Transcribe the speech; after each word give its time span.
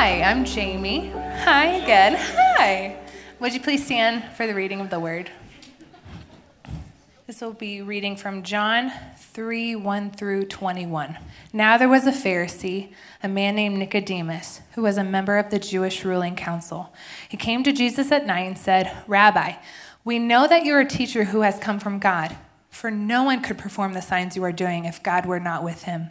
Hi, 0.00 0.22
I'm 0.22 0.44
Jamie. 0.44 1.08
Hi 1.08 1.64
again. 1.82 2.14
Hi. 2.16 2.96
Would 3.40 3.52
you 3.52 3.58
please 3.58 3.84
stand 3.84 4.22
for 4.36 4.46
the 4.46 4.54
reading 4.54 4.80
of 4.80 4.90
the 4.90 5.00
word? 5.00 5.28
This 7.26 7.40
will 7.40 7.52
be 7.52 7.82
reading 7.82 8.14
from 8.14 8.44
John 8.44 8.92
3 9.18 9.74
1 9.74 10.10
through 10.12 10.44
21. 10.44 11.18
Now 11.52 11.76
there 11.76 11.88
was 11.88 12.06
a 12.06 12.12
Pharisee, 12.12 12.92
a 13.24 13.28
man 13.28 13.56
named 13.56 13.76
Nicodemus, 13.76 14.60
who 14.76 14.82
was 14.82 14.98
a 14.98 15.02
member 15.02 15.36
of 15.36 15.50
the 15.50 15.58
Jewish 15.58 16.04
ruling 16.04 16.36
council. 16.36 16.94
He 17.28 17.36
came 17.36 17.64
to 17.64 17.72
Jesus 17.72 18.12
at 18.12 18.24
night 18.24 18.46
and 18.46 18.56
said, 18.56 18.96
Rabbi, 19.08 19.54
we 20.04 20.20
know 20.20 20.46
that 20.46 20.64
you're 20.64 20.78
a 20.78 20.86
teacher 20.86 21.24
who 21.24 21.40
has 21.40 21.58
come 21.58 21.80
from 21.80 21.98
God, 21.98 22.36
for 22.70 22.92
no 22.92 23.24
one 23.24 23.42
could 23.42 23.58
perform 23.58 23.94
the 23.94 24.00
signs 24.00 24.36
you 24.36 24.44
are 24.44 24.52
doing 24.52 24.84
if 24.84 25.02
God 25.02 25.26
were 25.26 25.40
not 25.40 25.64
with 25.64 25.82
him. 25.82 26.10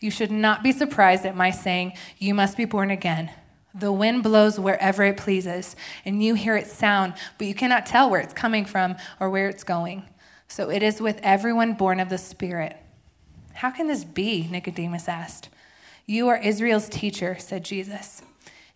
You 0.00 0.10
should 0.10 0.30
not 0.30 0.62
be 0.62 0.72
surprised 0.72 1.24
at 1.24 1.36
my 1.36 1.50
saying, 1.50 1.92
You 2.18 2.34
must 2.34 2.56
be 2.56 2.64
born 2.64 2.90
again. 2.90 3.30
The 3.74 3.92
wind 3.92 4.22
blows 4.22 4.58
wherever 4.60 5.02
it 5.02 5.16
pleases, 5.16 5.74
and 6.04 6.22
you 6.22 6.34
hear 6.34 6.56
its 6.56 6.72
sound, 6.72 7.14
but 7.38 7.48
you 7.48 7.54
cannot 7.54 7.86
tell 7.86 8.08
where 8.08 8.20
it's 8.20 8.32
coming 8.32 8.64
from 8.64 8.96
or 9.18 9.30
where 9.30 9.48
it's 9.48 9.64
going. 9.64 10.04
So 10.46 10.70
it 10.70 10.82
is 10.82 11.00
with 11.00 11.18
everyone 11.22 11.74
born 11.74 11.98
of 11.98 12.08
the 12.08 12.18
Spirit. 12.18 12.76
How 13.54 13.70
can 13.70 13.88
this 13.88 14.04
be? 14.04 14.46
Nicodemus 14.48 15.08
asked. 15.08 15.48
You 16.06 16.28
are 16.28 16.36
Israel's 16.36 16.88
teacher, 16.88 17.36
said 17.38 17.64
Jesus. 17.64 18.22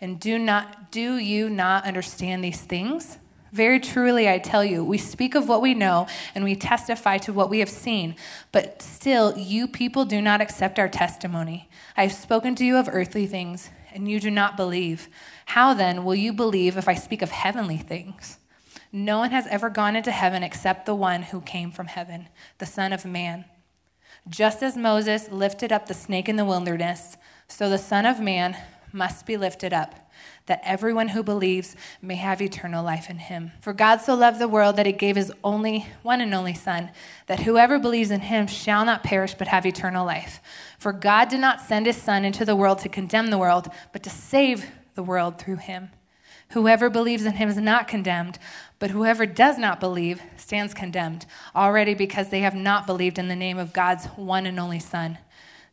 And 0.00 0.18
do 0.18 0.38
not 0.38 0.90
do 0.90 1.16
you 1.16 1.50
not 1.50 1.84
understand 1.84 2.42
these 2.42 2.60
things? 2.60 3.18
Very 3.52 3.80
truly 3.80 4.28
I 4.28 4.38
tell 4.38 4.64
you, 4.64 4.84
we 4.84 4.98
speak 4.98 5.34
of 5.34 5.48
what 5.48 5.62
we 5.62 5.74
know 5.74 6.06
and 6.34 6.44
we 6.44 6.54
testify 6.54 7.18
to 7.18 7.32
what 7.32 7.50
we 7.50 7.60
have 7.60 7.68
seen, 7.68 8.14
but 8.52 8.82
still 8.82 9.36
you 9.38 9.66
people 9.66 10.04
do 10.04 10.20
not 10.20 10.40
accept 10.40 10.78
our 10.78 10.88
testimony. 10.88 11.68
I 11.96 12.02
have 12.02 12.12
spoken 12.12 12.54
to 12.56 12.64
you 12.64 12.76
of 12.76 12.88
earthly 12.92 13.26
things, 13.26 13.70
and 13.92 14.08
you 14.08 14.20
do 14.20 14.30
not 14.30 14.56
believe. 14.56 15.08
How 15.46 15.72
then 15.72 16.04
will 16.04 16.14
you 16.14 16.32
believe 16.32 16.76
if 16.76 16.88
I 16.88 16.94
speak 16.94 17.22
of 17.22 17.30
heavenly 17.30 17.78
things? 17.78 18.38
No 18.92 19.18
one 19.18 19.30
has 19.30 19.46
ever 19.48 19.70
gone 19.70 19.96
into 19.96 20.10
heaven 20.10 20.42
except 20.42 20.86
the 20.86 20.94
one 20.94 21.22
who 21.22 21.40
came 21.40 21.70
from 21.70 21.88
heaven, 21.88 22.28
the 22.58 22.66
Son 22.66 22.92
of 22.92 23.04
Man. 23.04 23.44
Just 24.28 24.62
as 24.62 24.76
Moses 24.76 25.30
lifted 25.30 25.72
up 25.72 25.86
the 25.86 25.94
snake 25.94 26.28
in 26.28 26.36
the 26.36 26.44
wilderness, 26.44 27.16
so 27.48 27.68
the 27.68 27.78
Son 27.78 28.04
of 28.04 28.20
Man 28.20 28.56
must 28.92 29.26
be 29.26 29.36
lifted 29.36 29.72
up, 29.72 30.07
that 30.48 30.60
everyone 30.64 31.08
who 31.08 31.22
believes 31.22 31.76
may 32.02 32.16
have 32.16 32.42
eternal 32.42 32.84
life 32.84 33.08
in 33.08 33.18
him. 33.18 33.52
For 33.60 33.72
God 33.72 33.98
so 33.98 34.14
loved 34.14 34.38
the 34.38 34.48
world 34.48 34.76
that 34.76 34.86
he 34.86 34.92
gave 34.92 35.16
his 35.16 35.32
only 35.44 35.86
one 36.02 36.20
and 36.20 36.34
only 36.34 36.54
Son, 36.54 36.90
that 37.26 37.40
whoever 37.40 37.78
believes 37.78 38.10
in 38.10 38.20
him 38.20 38.46
shall 38.46 38.84
not 38.84 39.02
perish 39.04 39.34
but 39.34 39.48
have 39.48 39.64
eternal 39.64 40.04
life. 40.04 40.40
For 40.78 40.92
God 40.92 41.28
did 41.28 41.40
not 41.40 41.60
send 41.60 41.86
his 41.86 41.96
Son 41.96 42.24
into 42.24 42.44
the 42.44 42.56
world 42.56 42.80
to 42.80 42.88
condemn 42.88 43.28
the 43.28 43.38
world, 43.38 43.68
but 43.92 44.02
to 44.02 44.10
save 44.10 44.66
the 44.94 45.02
world 45.02 45.38
through 45.38 45.56
him. 45.56 45.90
Whoever 46.52 46.88
believes 46.88 47.26
in 47.26 47.34
him 47.34 47.50
is 47.50 47.58
not 47.58 47.88
condemned, 47.88 48.38
but 48.78 48.90
whoever 48.90 49.26
does 49.26 49.58
not 49.58 49.80
believe 49.80 50.22
stands 50.36 50.72
condemned, 50.72 51.26
already 51.54 51.94
because 51.94 52.30
they 52.30 52.40
have 52.40 52.54
not 52.54 52.86
believed 52.86 53.18
in 53.18 53.28
the 53.28 53.36
name 53.36 53.58
of 53.58 53.74
God's 53.74 54.06
one 54.16 54.46
and 54.46 54.58
only 54.58 54.78
Son. 54.78 55.18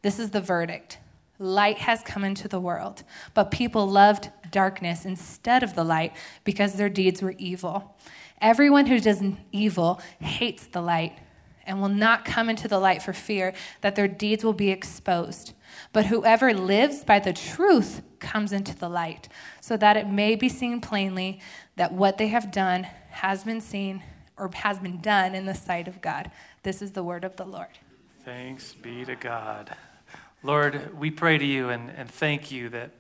This 0.01 0.19
is 0.19 0.31
the 0.31 0.41
verdict. 0.41 0.97
Light 1.39 1.79
has 1.79 2.01
come 2.01 2.23
into 2.23 2.47
the 2.47 2.59
world, 2.59 3.03
but 3.33 3.51
people 3.51 3.87
loved 3.87 4.29
darkness 4.51 5.05
instead 5.05 5.63
of 5.63 5.75
the 5.75 5.83
light 5.83 6.13
because 6.43 6.73
their 6.73 6.89
deeds 6.89 7.21
were 7.21 7.35
evil. 7.37 7.95
Everyone 8.41 8.85
who 8.85 8.99
does 8.99 9.23
evil 9.51 10.01
hates 10.19 10.67
the 10.67 10.81
light 10.81 11.19
and 11.65 11.81
will 11.81 11.89
not 11.89 12.25
come 12.25 12.49
into 12.49 12.67
the 12.67 12.79
light 12.79 13.01
for 13.01 13.13
fear 13.13 13.53
that 13.81 13.95
their 13.95 14.07
deeds 14.07 14.43
will 14.43 14.53
be 14.53 14.69
exposed. 14.69 15.53
But 15.93 16.05
whoever 16.05 16.53
lives 16.53 17.03
by 17.03 17.19
the 17.19 17.33
truth 17.33 18.01
comes 18.19 18.53
into 18.53 18.75
the 18.75 18.89
light, 18.89 19.27
so 19.61 19.77
that 19.77 19.97
it 19.97 20.07
may 20.07 20.35
be 20.35 20.49
seen 20.49 20.81
plainly 20.81 21.39
that 21.75 21.91
what 21.91 22.17
they 22.17 22.27
have 22.27 22.51
done 22.51 22.83
has 23.09 23.43
been 23.43 23.61
seen 23.61 24.03
or 24.37 24.49
has 24.53 24.79
been 24.79 25.01
done 25.01 25.33
in 25.33 25.45
the 25.45 25.55
sight 25.55 25.87
of 25.87 26.01
God. 26.01 26.31
This 26.63 26.81
is 26.81 26.91
the 26.91 27.03
word 27.03 27.23
of 27.23 27.35
the 27.35 27.45
Lord. 27.45 27.79
Thanks 28.23 28.73
be 28.73 29.05
to 29.05 29.15
God. 29.15 29.75
Lord, 30.43 30.97
we 30.99 31.11
pray 31.11 31.37
to 31.37 31.45
you 31.45 31.69
and, 31.69 31.89
and 31.89 32.09
thank 32.09 32.51
you 32.51 32.69
that 32.69 32.91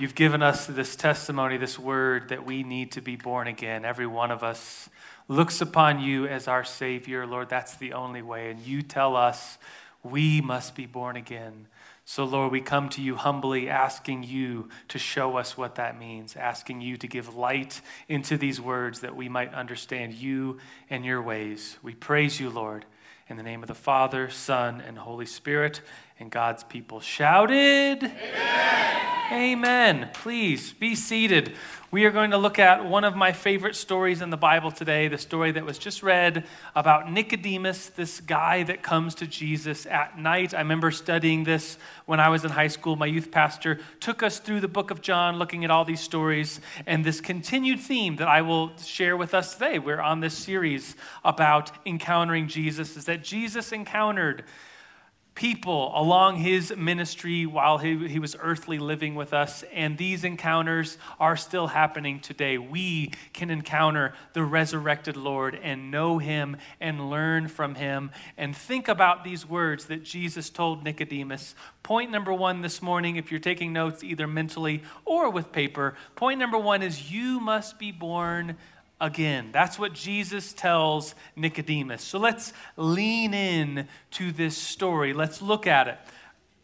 you've 0.00 0.14
given 0.14 0.42
us 0.42 0.66
this 0.66 0.96
testimony, 0.96 1.58
this 1.58 1.78
word 1.78 2.30
that 2.30 2.46
we 2.46 2.62
need 2.62 2.92
to 2.92 3.02
be 3.02 3.16
born 3.16 3.46
again. 3.46 3.84
Every 3.84 4.06
one 4.06 4.30
of 4.30 4.42
us 4.42 4.88
looks 5.28 5.60
upon 5.60 6.00
you 6.00 6.26
as 6.26 6.48
our 6.48 6.64
Savior. 6.64 7.26
Lord, 7.26 7.50
that's 7.50 7.76
the 7.76 7.92
only 7.92 8.22
way. 8.22 8.50
And 8.50 8.60
you 8.60 8.80
tell 8.80 9.14
us 9.14 9.58
we 10.02 10.40
must 10.40 10.74
be 10.74 10.86
born 10.86 11.16
again. 11.16 11.66
So, 12.06 12.24
Lord, 12.24 12.50
we 12.50 12.62
come 12.62 12.88
to 12.88 13.02
you 13.02 13.14
humbly, 13.14 13.68
asking 13.68 14.24
you 14.24 14.70
to 14.88 14.98
show 14.98 15.36
us 15.36 15.58
what 15.58 15.74
that 15.74 15.98
means, 15.98 16.34
asking 16.34 16.80
you 16.80 16.96
to 16.96 17.06
give 17.06 17.36
light 17.36 17.82
into 18.08 18.38
these 18.38 18.58
words 18.58 19.00
that 19.00 19.14
we 19.14 19.28
might 19.28 19.52
understand 19.52 20.14
you 20.14 20.58
and 20.88 21.04
your 21.04 21.20
ways. 21.20 21.76
We 21.82 21.94
praise 21.94 22.40
you, 22.40 22.48
Lord, 22.48 22.86
in 23.28 23.36
the 23.36 23.42
name 23.42 23.62
of 23.62 23.68
the 23.68 23.74
Father, 23.74 24.30
Son, 24.30 24.80
and 24.80 24.96
Holy 24.96 25.26
Spirit. 25.26 25.82
And 26.18 26.30
God's 26.30 26.64
people 26.64 27.00
shouted, 27.00 28.02
Amen. 28.02 29.19
Amen. 29.32 30.10
Please 30.12 30.72
be 30.72 30.96
seated. 30.96 31.54
We 31.92 32.04
are 32.04 32.10
going 32.10 32.32
to 32.32 32.36
look 32.36 32.58
at 32.58 32.84
one 32.84 33.04
of 33.04 33.14
my 33.14 33.30
favorite 33.30 33.76
stories 33.76 34.22
in 34.22 34.30
the 34.30 34.36
Bible 34.36 34.72
today, 34.72 35.06
the 35.06 35.18
story 35.18 35.52
that 35.52 35.64
was 35.64 35.78
just 35.78 36.02
read 36.02 36.44
about 36.74 37.12
Nicodemus, 37.12 37.90
this 37.90 38.20
guy 38.20 38.64
that 38.64 38.82
comes 38.82 39.14
to 39.16 39.28
Jesus 39.28 39.86
at 39.86 40.18
night. 40.18 40.52
I 40.52 40.58
remember 40.58 40.90
studying 40.90 41.44
this 41.44 41.78
when 42.06 42.18
I 42.18 42.28
was 42.28 42.44
in 42.44 42.50
high 42.50 42.66
school. 42.66 42.96
My 42.96 43.06
youth 43.06 43.30
pastor 43.30 43.78
took 44.00 44.24
us 44.24 44.40
through 44.40 44.62
the 44.62 44.68
book 44.68 44.90
of 44.90 45.00
John, 45.00 45.36
looking 45.36 45.64
at 45.64 45.70
all 45.70 45.84
these 45.84 46.00
stories, 46.00 46.60
and 46.84 47.04
this 47.04 47.20
continued 47.20 47.78
theme 47.78 48.16
that 48.16 48.26
I 48.26 48.42
will 48.42 48.76
share 48.78 49.16
with 49.16 49.32
us 49.32 49.54
today. 49.54 49.78
We're 49.78 50.00
on 50.00 50.18
this 50.18 50.36
series 50.36 50.96
about 51.24 51.70
encountering 51.86 52.48
Jesus, 52.48 52.96
is 52.96 53.04
that 53.04 53.22
Jesus 53.22 53.70
encountered 53.70 54.42
people 55.34 55.92
along 55.94 56.36
his 56.36 56.74
ministry 56.76 57.46
while 57.46 57.78
he, 57.78 58.08
he 58.08 58.18
was 58.18 58.36
earthly 58.40 58.78
living 58.78 59.14
with 59.14 59.32
us, 59.32 59.64
and 59.72 59.96
these 59.96 60.24
encounters 60.24 60.98
are 61.18 61.36
still 61.36 61.68
happening 61.68 62.20
today. 62.20 62.58
We 62.58 63.12
can 63.32 63.50
encounter 63.50 64.14
the 64.32 64.44
resurrected 64.44 65.16
Lord 65.16 65.58
and 65.62 65.90
know 65.90 66.18
him 66.18 66.56
and 66.80 67.10
learn 67.10 67.48
from 67.48 67.74
him 67.74 68.10
and 68.36 68.54
think 68.54 68.88
about 68.88 69.24
these 69.24 69.48
words 69.48 69.86
that 69.86 70.04
Jesus 70.04 70.50
told 70.50 70.84
Nicodemus. 70.84 71.54
Point 71.82 72.10
number 72.10 72.32
one 72.32 72.60
this 72.60 72.82
morning, 72.82 73.16
if 73.16 73.30
you're 73.30 73.40
taking 73.40 73.72
notes 73.72 74.04
either 74.04 74.26
mentally 74.26 74.82
or 75.04 75.30
with 75.30 75.52
paper, 75.52 75.94
point 76.16 76.38
number 76.38 76.58
one 76.58 76.82
is 76.82 77.10
you 77.10 77.40
must 77.40 77.78
be 77.78 77.92
born 77.92 78.56
again. 79.00 79.50
That's 79.52 79.78
what 79.78 79.92
Jesus 79.92 80.52
tells 80.52 81.14
Nicodemus. 81.36 82.02
So 82.02 82.18
let's 82.18 82.52
lean 82.76 83.34
in 83.34 83.88
to 84.12 84.32
this 84.32 84.56
story. 84.56 85.12
Let's 85.12 85.40
look 85.40 85.66
at 85.66 85.88
it. 85.88 85.98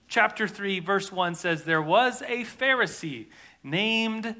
Chapter 0.08 0.46
3, 0.46 0.80
verse 0.80 1.10
1 1.10 1.34
says, 1.34 1.64
There 1.64 1.82
was 1.82 2.22
a 2.22 2.44
Pharisee 2.44 3.26
named 3.62 4.36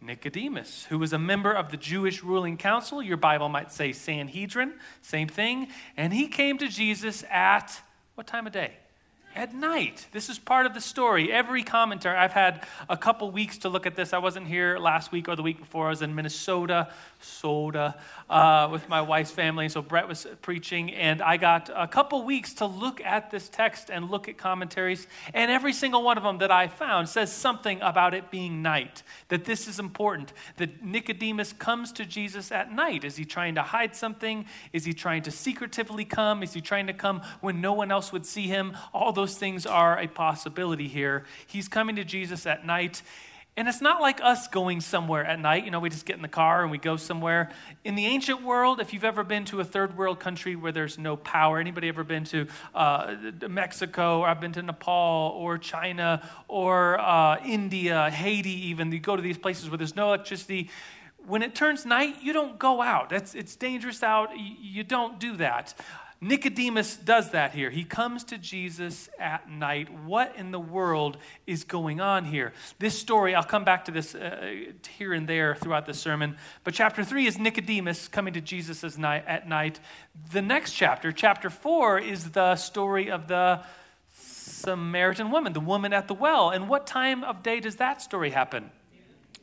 Nicodemus, 0.00 0.86
who 0.88 0.98
was 0.98 1.12
a 1.12 1.18
member 1.18 1.52
of 1.52 1.70
the 1.70 1.76
Jewish 1.76 2.22
ruling 2.22 2.56
council. 2.56 3.02
Your 3.02 3.16
Bible 3.16 3.48
might 3.48 3.72
say 3.72 3.92
Sanhedrin, 3.92 4.74
same 5.02 5.28
thing. 5.28 5.68
And 5.96 6.12
he 6.12 6.28
came 6.28 6.58
to 6.58 6.68
Jesus 6.68 7.24
at 7.30 7.80
what 8.14 8.26
time 8.26 8.46
of 8.46 8.52
day? 8.52 8.72
At 9.36 9.54
night. 9.54 10.06
This 10.12 10.28
is 10.30 10.38
part 10.38 10.64
of 10.64 10.72
the 10.72 10.80
story. 10.80 11.30
Every 11.30 11.62
commentary, 11.62 12.16
I've 12.16 12.32
had 12.32 12.66
a 12.88 12.96
couple 12.96 13.30
weeks 13.30 13.58
to 13.58 13.68
look 13.68 13.86
at 13.86 13.94
this. 13.94 14.12
I 14.12 14.18
wasn't 14.18 14.46
here 14.46 14.78
last 14.78 15.12
week 15.12 15.28
or 15.28 15.36
the 15.36 15.42
week 15.42 15.58
before. 15.58 15.86
I 15.86 15.90
was 15.90 16.00
in 16.00 16.14
Minnesota, 16.14 16.88
soda, 17.20 17.96
uh, 18.30 18.68
with 18.72 18.88
my 18.88 19.02
wife's 19.02 19.30
family. 19.30 19.68
So 19.68 19.82
Brett 19.82 20.08
was 20.08 20.26
preaching, 20.40 20.92
and 20.94 21.20
I 21.20 21.36
got 21.36 21.68
a 21.74 21.86
couple 21.86 22.24
weeks 22.24 22.54
to 22.54 22.66
look 22.66 23.00
at 23.02 23.30
this 23.30 23.48
text 23.50 23.90
and 23.90 24.10
look 24.10 24.26
at 24.28 24.38
commentaries. 24.38 25.06
And 25.34 25.50
every 25.50 25.74
single 25.74 26.02
one 26.02 26.16
of 26.16 26.22
them 26.22 26.38
that 26.38 26.50
I 26.50 26.68
found 26.68 27.08
says 27.08 27.30
something 27.30 27.78
about 27.82 28.14
it 28.14 28.30
being 28.30 28.62
night, 28.62 29.02
that 29.28 29.44
this 29.44 29.68
is 29.68 29.78
important, 29.78 30.32
that 30.56 30.82
Nicodemus 30.82 31.52
comes 31.52 31.92
to 31.92 32.06
Jesus 32.06 32.50
at 32.50 32.72
night. 32.72 33.04
Is 33.04 33.16
he 33.16 33.26
trying 33.26 33.56
to 33.56 33.62
hide 33.62 33.94
something? 33.94 34.46
Is 34.72 34.86
he 34.86 34.94
trying 34.94 35.22
to 35.22 35.30
secretively 35.30 36.06
come? 36.06 36.42
Is 36.42 36.54
he 36.54 36.62
trying 36.62 36.86
to 36.86 36.94
come 36.94 37.20
when 37.42 37.60
no 37.60 37.74
one 37.74 37.92
else 37.92 38.12
would 38.12 38.24
see 38.24 38.46
him? 38.46 38.74
All 38.94 39.12
those 39.12 39.25
those 39.26 39.36
things 39.36 39.66
are 39.66 39.98
a 39.98 40.06
possibility 40.06 40.86
here. 40.86 41.24
He's 41.48 41.66
coming 41.66 41.96
to 41.96 42.04
Jesus 42.04 42.46
at 42.46 42.64
night. 42.64 43.02
And 43.56 43.66
it's 43.66 43.80
not 43.80 44.00
like 44.00 44.20
us 44.22 44.46
going 44.46 44.80
somewhere 44.80 45.24
at 45.24 45.40
night. 45.40 45.64
You 45.64 45.72
know, 45.72 45.80
we 45.80 45.90
just 45.90 46.06
get 46.06 46.14
in 46.14 46.22
the 46.22 46.28
car 46.28 46.62
and 46.62 46.70
we 46.70 46.78
go 46.78 46.96
somewhere. 46.96 47.50
In 47.82 47.96
the 47.96 48.06
ancient 48.06 48.42
world, 48.44 48.78
if 48.78 48.92
you've 48.92 49.02
ever 49.02 49.24
been 49.24 49.44
to 49.46 49.58
a 49.58 49.64
third 49.64 49.98
world 49.98 50.20
country 50.20 50.54
where 50.54 50.70
there's 50.70 50.96
no 50.96 51.16
power, 51.16 51.58
anybody 51.58 51.88
ever 51.88 52.04
been 52.04 52.22
to 52.26 52.46
uh, 52.72 53.16
Mexico, 53.48 54.20
or 54.20 54.28
I've 54.28 54.40
been 54.40 54.52
to 54.52 54.62
Nepal, 54.62 55.34
or 55.36 55.58
China, 55.58 56.28
or 56.46 57.00
uh, 57.00 57.40
India, 57.44 58.08
Haiti, 58.10 58.68
even, 58.68 58.92
you 58.92 59.00
go 59.00 59.16
to 59.16 59.22
these 59.22 59.38
places 59.38 59.68
where 59.68 59.78
there's 59.78 59.96
no 59.96 60.06
electricity. 60.06 60.70
When 61.26 61.42
it 61.42 61.56
turns 61.56 61.84
night, 61.84 62.22
you 62.22 62.32
don't 62.32 62.60
go 62.60 62.80
out. 62.80 63.08
That's, 63.08 63.34
it's 63.34 63.56
dangerous 63.56 64.04
out. 64.04 64.30
You 64.36 64.84
don't 64.84 65.18
do 65.18 65.36
that. 65.38 65.74
Nicodemus 66.20 66.96
does 66.96 67.30
that 67.32 67.52
here. 67.52 67.70
He 67.70 67.84
comes 67.84 68.24
to 68.24 68.38
Jesus 68.38 69.10
at 69.18 69.50
night. 69.50 69.92
What 70.04 70.34
in 70.36 70.50
the 70.50 70.58
world 70.58 71.18
is 71.46 71.64
going 71.64 72.00
on 72.00 72.24
here? 72.24 72.54
This 72.78 72.98
story, 72.98 73.34
I'll 73.34 73.42
come 73.42 73.64
back 73.64 73.84
to 73.84 73.90
this 73.90 74.14
uh, 74.14 74.72
here 74.96 75.12
and 75.12 75.28
there 75.28 75.54
throughout 75.54 75.84
the 75.84 75.92
sermon, 75.92 76.36
but 76.64 76.72
chapter 76.72 77.04
3 77.04 77.26
is 77.26 77.38
Nicodemus 77.38 78.08
coming 78.08 78.32
to 78.32 78.40
Jesus 78.40 78.82
at 78.84 79.48
night. 79.48 79.80
The 80.32 80.42
next 80.42 80.72
chapter, 80.72 81.12
chapter 81.12 81.50
4, 81.50 81.98
is 81.98 82.30
the 82.30 82.56
story 82.56 83.10
of 83.10 83.28
the 83.28 83.62
Samaritan 84.66 85.30
woman, 85.30 85.52
the 85.52 85.60
woman 85.60 85.92
at 85.92 86.08
the 86.08 86.14
well. 86.14 86.50
And 86.50 86.68
what 86.68 86.86
time 86.86 87.24
of 87.24 87.42
day 87.42 87.60
does 87.60 87.76
that 87.76 88.00
story 88.00 88.30
happen? 88.30 88.70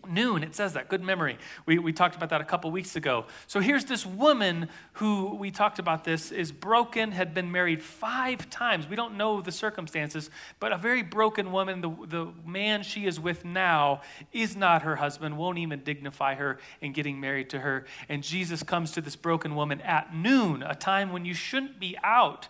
Noon, 0.08 0.44
it 0.44 0.56
says 0.56 0.74
that. 0.74 0.90
Good 0.90 1.02
memory. 1.02 1.38
We, 1.66 1.80
we 1.80 1.94
talked 1.94 2.16
about 2.16 2.30
that 2.30 2.42
a 2.42 2.46
couple 2.46 2.72
weeks 2.72 2.96
ago. 2.96 3.26
So 3.48 3.60
here's 3.60 3.86
this 3.86 4.06
woman 4.06 4.70
who 4.94 5.36
we 5.36 5.52
talked 5.52 5.80
about 5.80 6.04
this 6.04 6.32
is 6.32 6.52
broken, 6.52 7.12
had 7.12 7.34
been 7.34 7.52
married 7.52 7.82
five 7.82 8.50
times. 8.50 8.88
We 8.88 8.96
don't 8.96 9.18
know 9.18 9.42
the 9.42 9.52
circumstances, 9.52 10.30
but 10.60 10.72
a 10.72 10.78
very 10.78 11.04
broken 11.04 11.52
woman. 11.52 11.82
The, 11.82 11.96
the 12.08 12.34
man 12.46 12.84
she 12.84 13.06
is 13.06 13.20
with 13.20 13.46
now 13.46 14.02
is 14.32 14.56
not 14.56 14.84
her 14.84 14.96
husband, 14.96 15.38
won't 15.38 15.58
even 15.58 15.84
dignify 15.84 16.36
her 16.36 16.60
in 16.82 16.94
getting 16.94 17.20
married 17.20 17.50
to 17.52 17.60
her. 17.60 17.86
And 18.10 18.24
Jesus 18.24 18.64
comes 18.64 18.92
to 18.92 19.02
this 19.02 19.16
broken 19.16 19.56
woman 19.56 19.82
at 19.82 20.14
noon, 20.14 20.64
a 20.64 20.76
time 20.76 21.12
when 21.12 21.26
you 21.26 21.34
shouldn't 21.34 21.80
be 21.80 21.98
out 22.04 22.48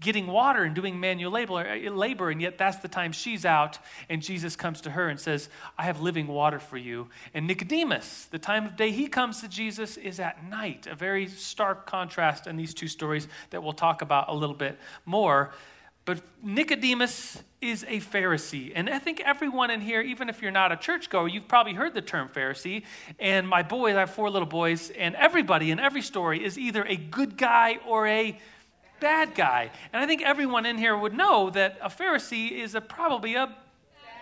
getting 0.00 0.26
water 0.26 0.62
and 0.62 0.74
doing 0.74 1.00
manual 1.00 1.32
labor, 1.32 1.66
eh, 1.66 1.88
labor, 1.90 2.30
and 2.30 2.40
yet 2.40 2.58
that's 2.58 2.78
the 2.78 2.88
time 2.88 3.12
she's 3.12 3.44
out, 3.44 3.78
and 4.08 4.22
Jesus 4.22 4.54
comes 4.54 4.82
to 4.82 4.90
her 4.90 5.08
and 5.08 5.18
says, 5.18 5.48
I 5.78 5.84
have 5.84 6.00
living 6.00 6.26
water 6.26 6.60
for 6.60 6.76
you. 6.76 7.08
And 7.32 7.46
Nicodemus, 7.46 8.26
the 8.26 8.38
time 8.38 8.66
of 8.66 8.76
day 8.76 8.90
he 8.90 9.06
comes 9.06 9.40
to 9.40 9.48
Jesus 9.48 9.96
is 9.96 10.20
at 10.20 10.44
night, 10.44 10.86
a 10.86 10.94
very 10.94 11.28
stark 11.28 11.86
contrast 11.86 12.46
in 12.46 12.56
these 12.56 12.74
two 12.74 12.88
stories 12.88 13.26
that 13.50 13.62
we'll 13.62 13.72
talk 13.72 14.02
about 14.02 14.28
a 14.28 14.34
little 14.34 14.54
bit 14.54 14.78
more. 15.06 15.52
But 16.04 16.20
Nicodemus 16.40 17.42
is 17.60 17.82
a 17.88 17.98
Pharisee. 17.98 18.70
And 18.76 18.88
I 18.88 19.00
think 19.00 19.20
everyone 19.20 19.72
in 19.72 19.80
here, 19.80 20.00
even 20.00 20.28
if 20.28 20.40
you're 20.40 20.52
not 20.52 20.70
a 20.70 20.76
churchgoer, 20.76 21.26
you've 21.26 21.48
probably 21.48 21.72
heard 21.72 21.94
the 21.94 22.00
term 22.00 22.28
Pharisee. 22.28 22.84
And 23.18 23.48
my 23.48 23.64
boys, 23.64 23.96
I 23.96 24.00
have 24.00 24.10
four 24.10 24.30
little 24.30 24.46
boys, 24.46 24.90
and 24.90 25.16
everybody 25.16 25.72
in 25.72 25.80
every 25.80 26.02
story 26.02 26.44
is 26.44 26.56
either 26.58 26.84
a 26.84 26.96
good 26.96 27.36
guy 27.36 27.78
or 27.84 28.06
a 28.06 28.38
bad 29.00 29.34
guy. 29.34 29.70
And 29.92 30.02
I 30.02 30.06
think 30.06 30.22
everyone 30.22 30.66
in 30.66 30.78
here 30.78 30.96
would 30.96 31.14
know 31.14 31.50
that 31.50 31.78
a 31.82 31.88
Pharisee 31.88 32.50
is 32.52 32.74
a, 32.74 32.80
probably 32.80 33.34
a 33.34 33.54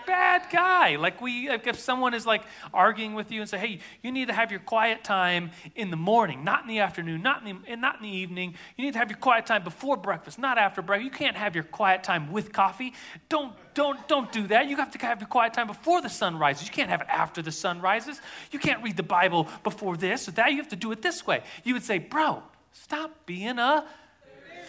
bad 0.07 0.43
guy. 0.51 0.97
Like 0.97 1.21
we, 1.21 1.49
if 1.49 1.79
someone 1.79 2.15
is 2.15 2.27
like 2.27 2.43
arguing 2.73 3.15
with 3.15 3.31
you 3.31 3.41
and 3.41 3.49
say, 3.49 3.59
"Hey, 3.59 3.79
you 4.03 4.13
need 4.13 4.29
to 4.29 4.35
have 4.35 4.51
your 4.51 4.61
quiet 4.61 5.05
time 5.05 5.51
in 5.75 5.91
the 5.91 5.97
morning, 5.97 6.45
not 6.45 6.63
in 6.63 6.69
the 6.69 6.81
afternoon, 6.81 7.23
not 7.23 7.47
in 7.47 7.63
the, 7.63 7.77
not 7.77 7.97
in 7.97 8.03
the 8.03 8.17
evening. 8.17 8.55
You 8.77 8.85
need 8.85 8.93
to 8.93 8.99
have 8.99 9.11
your 9.11 9.19
quiet 9.19 9.47
time 9.47 9.65
before 9.65 9.97
breakfast, 9.97 10.39
not 10.39 10.59
after 10.59 10.83
breakfast. 10.83 11.13
You 11.13 11.19
can't 11.19 11.37
have 11.37 11.55
your 11.55 11.65
quiet 11.65 12.03
time 12.03 12.33
with 12.33 12.53
coffee. 12.53 12.93
Don't, 13.29 13.55
don't, 13.75 14.07
don't 14.09 14.31
do 14.33 14.47
that. 14.49 14.69
You 14.69 14.77
have 14.77 14.91
to 14.93 14.99
have 14.99 15.21
your 15.21 15.29
quiet 15.29 15.55
time 15.55 15.67
before 15.67 16.01
the 16.01 16.11
sun 16.11 16.39
rises. 16.39 16.67
You 16.67 16.73
can't 16.73 16.91
have 16.91 17.01
it 17.01 17.09
after 17.09 17.43
the 17.43 17.53
sun 17.53 17.81
rises. 17.81 18.21
You 18.51 18.59
can't 18.59 18.83
read 18.83 18.97
the 18.97 19.03
Bible 19.03 19.49
before 19.63 19.97
this 19.97 20.29
or 20.29 20.33
that. 20.33 20.51
You 20.51 20.59
have 20.59 20.69
to 20.69 20.77
do 20.77 20.93
it 20.93 21.03
this 21.03 21.27
way. 21.27 21.43
You 21.65 21.75
would 21.75 21.83
say, 21.83 21.99
"Bro, 21.99 22.43
stop 22.73 23.27
being 23.27 23.59
a." 23.59 23.87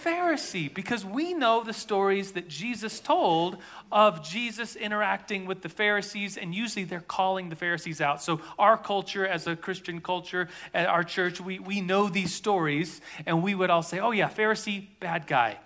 Pharisee 0.05 0.71
because 0.71 1.03
we 1.03 1.33
know 1.33 1.63
the 1.63 1.73
stories 1.73 2.33
that 2.33 2.47
Jesus 2.47 2.99
told 2.99 3.57
of 3.91 4.23
Jesus 4.23 4.75
interacting 4.75 5.47
with 5.47 5.61
the 5.61 5.69
Pharisees, 5.69 6.37
and 6.37 6.53
usually 6.53 6.85
they're 6.85 6.99
calling 6.99 7.49
the 7.49 7.55
Pharisees 7.55 8.01
out. 8.01 8.21
So, 8.21 8.39
our 8.59 8.77
culture, 8.77 9.25
as 9.25 9.47
a 9.47 9.55
Christian 9.55 10.01
culture 10.01 10.47
at 10.73 10.87
our 10.87 11.03
church, 11.03 11.41
we, 11.41 11.57
we 11.57 11.81
know 11.81 12.07
these 12.07 12.33
stories, 12.33 13.01
and 13.25 13.41
we 13.41 13.55
would 13.55 13.71
all 13.71 13.81
say, 13.81 13.99
oh, 13.99 14.11
yeah, 14.11 14.29
Pharisee, 14.29 14.87
bad 14.99 15.25
guy. 15.25 15.57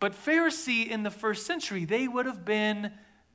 But 0.00 0.12
Pharisee 0.12 0.86
in 0.86 1.02
the 1.02 1.10
first 1.10 1.46
century, 1.46 1.84
they 1.84 2.06
would 2.06 2.26
have 2.26 2.44
been 2.44 2.92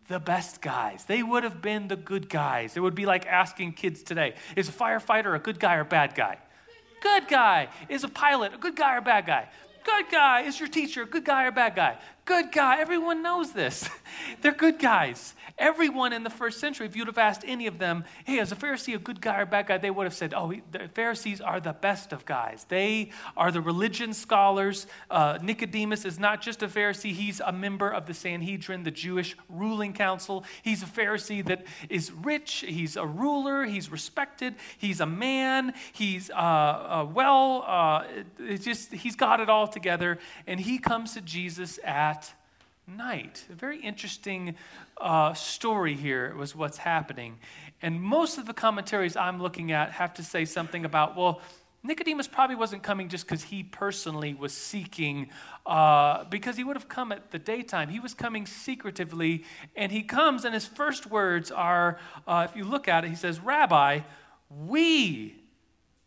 the 0.08 0.20
best 0.20 0.62
guys. 0.62 1.06
They 1.06 1.24
would 1.24 1.44
have 1.44 1.62
been 1.62 1.88
the 1.88 1.96
good 1.96 2.30
guys. 2.30 2.78
It 2.78 2.82
would 2.82 2.96
be 2.96 3.06
like 3.06 3.26
asking 3.26 3.74
kids 3.74 4.04
today 4.04 4.36
is 4.56 4.70
a 4.70 4.72
firefighter 4.72 5.36
a 5.36 5.40
good 5.40 5.60
guy 5.60 5.76
or 5.76 5.84
bad 5.84 6.14
guy? 6.14 6.38
Good 7.02 7.28
guy. 7.28 7.70
Is 7.90 8.04
a 8.04 8.10
pilot 8.10 8.54
a 8.54 8.58
good 8.58 8.76
guy 8.76 8.96
or 8.96 9.02
bad 9.02 9.26
guy? 9.26 9.50
Good 9.84 10.10
guy. 10.12 10.42
Is 10.42 10.60
your 10.60 10.70
teacher 10.70 11.06
good 11.06 11.26
guy 11.26 11.46
or 11.46 11.52
bad 11.52 11.76
guy? 11.76 11.98
Good 12.26 12.52
guy. 12.52 12.80
Everyone 12.80 13.22
knows 13.22 13.52
this. 13.52 13.90
They're 14.42 14.54
good 14.54 14.80
guys. 14.80 15.34
Everyone 15.58 16.14
in 16.14 16.24
the 16.24 16.32
first 16.32 16.60
century, 16.60 16.88
if 16.88 16.96
you'd 16.96 17.08
have 17.08 17.20
asked 17.20 17.44
any 17.46 17.68
of 17.68 17.78
them, 17.78 18.06
hey, 18.26 18.40
is 18.40 18.52
a 18.52 18.56
Pharisee 18.56 18.96
a 18.96 18.98
good 18.98 19.22
guy 19.22 19.40
or 19.40 19.46
bad 19.46 19.68
guy? 19.68 19.78
They 19.78 19.92
would 19.92 20.06
have 20.06 20.14
said, 20.14 20.34
oh, 20.34 20.52
the 20.72 20.88
Pharisees 20.96 21.42
are 21.42 21.60
the 21.60 21.74
best 21.74 22.12
of 22.12 22.26
guys. 22.26 22.66
They 22.70 23.12
are 23.38 23.52
the 23.52 23.62
religion 23.62 24.14
scholars. 24.14 24.88
Uh, 25.12 25.38
Nicodemus 25.44 26.06
is 26.06 26.18
not 26.18 26.42
just 26.42 26.64
a 26.64 26.68
Pharisee, 26.68 27.14
he's 27.14 27.40
a 27.40 27.52
member 27.52 27.90
of 27.90 28.08
the 28.08 28.16
Sanhedrin, 28.16 28.82
the 28.82 28.92
Jewish 28.92 29.38
ruling 29.48 29.94
council. 29.94 30.44
He's 30.64 30.82
a 30.82 30.88
Pharisee 30.88 31.46
that 31.46 31.66
is 31.88 32.12
rich, 32.12 32.66
he's 32.68 32.98
a 32.98 33.06
ruler, 33.06 33.64
he's 33.64 33.92
respected, 33.92 34.56
he's 34.80 35.02
a 35.02 35.06
man, 35.06 35.74
he's 35.92 36.32
uh, 36.32 36.34
uh, 36.34 37.08
well, 37.14 37.64
uh, 37.68 38.06
just, 38.58 38.92
he's 38.92 39.16
got 39.16 39.40
it 39.40 39.50
all 39.50 39.68
together. 39.68 40.18
And 40.48 40.60
he 40.60 40.80
comes 40.80 41.14
to 41.14 41.22
Jesus 41.22 41.80
at 41.84 42.34
night. 42.88 43.46
A 43.50 43.54
very 43.54 43.80
interesting 43.80 44.56
uh, 44.98 45.34
story 45.34 45.96
here 45.96 46.36
was 46.36 46.56
what's 46.56 46.78
happening. 46.78 47.40
And 47.82 48.02
most 48.02 48.38
of 48.38 48.46
the 48.46 48.54
commentaries 48.54 49.16
I'm 49.16 49.42
looking 49.42 49.72
at 49.72 49.92
have 49.92 50.14
to 50.16 50.24
say 50.24 50.46
something 50.46 50.86
about, 50.86 51.16
well, 51.16 51.42
Nicodemus 51.86 52.30
probably 52.30 52.56
wasn't 52.56 52.82
coming 52.82 53.10
just 53.10 53.26
because 53.26 53.44
he 53.44 53.62
personally 53.62 54.34
was 54.34 54.54
seeking, 54.54 55.30
uh, 55.66 56.24
because 56.26 56.56
he 56.56 56.64
would 56.64 56.78
have 56.78 56.88
come 56.88 57.12
at 57.12 57.32
the 57.32 57.40
daytime. 57.40 57.90
He 57.90 58.00
was 58.00 58.14
coming 58.14 58.46
secretively, 58.46 59.44
and 59.76 59.92
he 59.92 60.02
comes, 60.02 60.46
and 60.46 60.54
his 60.54 60.66
first 60.66 61.08
words 61.08 61.52
are, 61.52 62.00
uh, 62.26 62.48
if 62.50 62.56
you 62.56 62.64
look 62.64 62.88
at 62.88 63.04
it, 63.04 63.10
he 63.10 63.16
says, 63.16 63.42
Rabbi, 63.42 64.00
we 64.50 65.43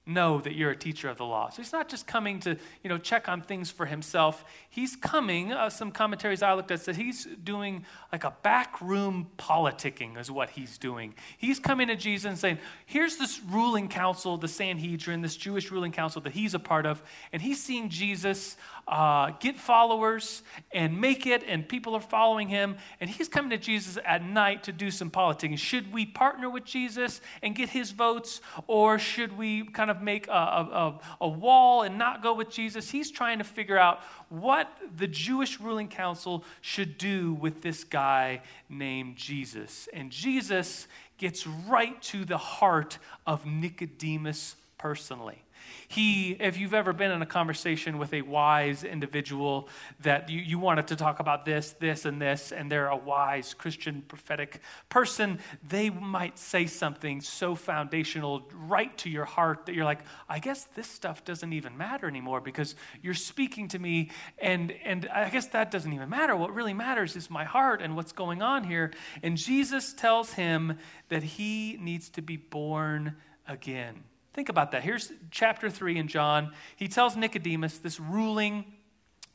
know 0.07 0.41
that 0.41 0.55
you're 0.55 0.71
a 0.71 0.77
teacher 0.77 1.09
of 1.09 1.19
the 1.19 1.25
law. 1.25 1.51
So 1.51 1.61
he's 1.61 1.73
not 1.73 1.89
just 1.89 2.07
coming 2.07 2.39
to, 2.41 2.57
you 2.83 2.89
know, 2.89 2.97
check 2.97 3.29
on 3.29 3.43
things 3.43 3.71
for 3.71 3.87
himself. 3.87 4.45
He's 4.71 4.95
coming, 4.95 5.53
uh, 5.53 5.69
some 5.69 5.91
commentaries 5.91 6.43
I 6.43 6.55
looked 6.55 6.71
at 6.71 6.81
said 6.81 6.95
he's 6.95 7.25
doing 7.25 7.85
like 8.13 8.23
a 8.23 8.33
backroom 8.43 9.29
politicking 9.37 10.19
is 10.19 10.31
what 10.31 10.51
he's 10.51 10.79
doing. 10.79 11.15
He's 11.37 11.59
coming 11.59 11.89
to 11.89 11.97
Jesus 11.97 12.27
and 12.29 12.39
saying, 12.39 12.59
here's 12.87 13.17
this 13.17 13.41
ruling 13.51 13.89
council, 13.89 14.37
the 14.37 14.49
Sanhedrin, 14.49 15.23
this 15.23 15.37
Jewish 15.37 15.73
ruling 15.73 15.93
council 15.93 16.23
that 16.23 16.33
he's 16.33 16.55
a 16.55 16.61
part 16.61 16.87
of, 16.87 17.03
and 17.33 17.43
he's 17.43 17.63
seeing 17.63 17.89
Jesus 17.89 18.57
uh, 18.87 19.33
get 19.41 19.57
followers 19.57 20.43
and 20.71 21.01
make 21.01 21.27
it, 21.27 21.43
and 21.49 21.69
people 21.69 21.97
are 21.97 22.01
following 22.01 22.49
him. 22.49 22.77
And 23.01 23.11
he's 23.11 23.29
coming 23.29 23.51
to 23.51 23.59
Jesus 23.59 23.99
at 24.05 24.23
night 24.23 24.63
to 24.65 24.73
do 24.73 24.93
some 24.93 25.11
politicking. 25.11 25.59
Should 25.59 25.93
we 25.93 26.07
partner 26.07 26.49
with 26.49 26.65
Jesus 26.65 27.21
and 27.43 27.57
get 27.57 27.71
his 27.71 27.91
votes, 27.91 28.41
or 28.69 29.01
should 29.01 29.37
we 29.37 29.65
kind 29.65 29.91
of 29.91 29.96
make 30.03 30.29
a, 30.29 30.31
a, 30.31 31.01
a 31.21 31.29
wall 31.29 31.83
and 31.83 31.99
not 31.99 32.23
go 32.23 32.35
with 32.35 32.51
Jesus? 32.51 32.91
He's 32.91 33.11
trying 33.11 33.39
to 33.39 33.45
figure 33.45 33.79
out 33.79 34.01
what 34.29 34.69
the 34.97 35.07
Jewish 35.07 35.61
ruling 35.61 35.89
council 35.89 36.45
should 36.61 36.99
do 36.99 37.35
with 37.35 37.63
this 37.63 37.85
guy 37.85 38.43
named 38.69 39.17
Jesus. 39.17 39.89
And 39.93 40.11
Jesus 40.11 40.89
gets 41.19 41.47
right 41.47 42.01
to 42.03 42.25
the 42.25 42.39
heart 42.39 42.99
of 43.27 43.47
Nicodemus 43.47 44.57
personally. 44.79 45.43
He, 45.89 46.33
if 46.33 46.59
you've 46.59 46.75
ever 46.75 46.93
been 46.93 47.11
in 47.11 47.23
a 47.23 47.27
conversation 47.27 47.99
with 47.99 48.13
a 48.13 48.23
wise 48.23 48.85
individual 48.85 49.69
that 50.01 50.29
you, 50.29 50.41
you 50.41 50.59
wanted 50.59 50.89
to 50.89 50.97
talk 50.97 51.21
about 51.21 51.45
this, 51.45 51.75
this, 51.79 52.05
and 52.05 52.21
this, 52.21 52.53
and 52.53 52.71
they're 52.71 52.89
a 52.89 52.97
wise 52.97 53.55
Christian 53.55 54.03
prophetic 54.03 54.61
person, 54.89 55.39
they 55.67 55.91
might 55.91 56.39
say 56.39 56.67
something 56.67 57.21
so 57.21 57.55
foundational 57.55 58.49
right 58.55 58.97
to 58.99 59.11
your 59.11 59.25
heart 59.25 59.67
that 59.67 59.75
you're 59.75 59.85
like, 59.85 60.01
I 60.29 60.39
guess 60.39 60.65
this 60.75 60.87
stuff 60.89 61.25
doesn't 61.25 61.53
even 61.53 61.77
matter 61.77 62.07
anymore 62.09 62.41
because 62.41 62.75
you're 63.03 63.15
speaking 63.15 63.69
to 63.69 63.79
me, 63.79 64.11
and, 64.39 64.73
and 64.85 65.09
I 65.09 65.31
guess 65.31 65.47
that 65.49 65.71
doesn't 65.71 65.93
even 65.93 66.09
matter. 66.09 66.37
What 66.37 66.55
really 66.55 66.75
matters 66.75 67.17
is 67.17 67.31
my 67.31 67.45
heart 67.45 67.83
and 67.83 67.97
what's 67.97 68.13
going 68.13 68.43
on 68.43 68.65
here. 68.65 68.93
And 69.23 69.37
Jesus 69.37 69.93
tells 69.93 70.33
him 70.33 70.79
that 71.09 71.23
he 71.23 71.79
needs 71.81 72.11
to 72.11 72.23
be 72.23 72.37
born 72.37 73.17
again. 73.47 74.05
Think 74.37 74.51
about 74.51 74.73
that. 74.73 74.83
Here's 74.83 75.11
chapter 75.31 75.71
3 75.71 75.97
in 75.97 76.09
John. 76.09 76.53
He 76.77 76.89
tells 76.89 77.17
Nicodemus, 77.17 77.79
this 77.79 77.99
ruling, 77.99 78.67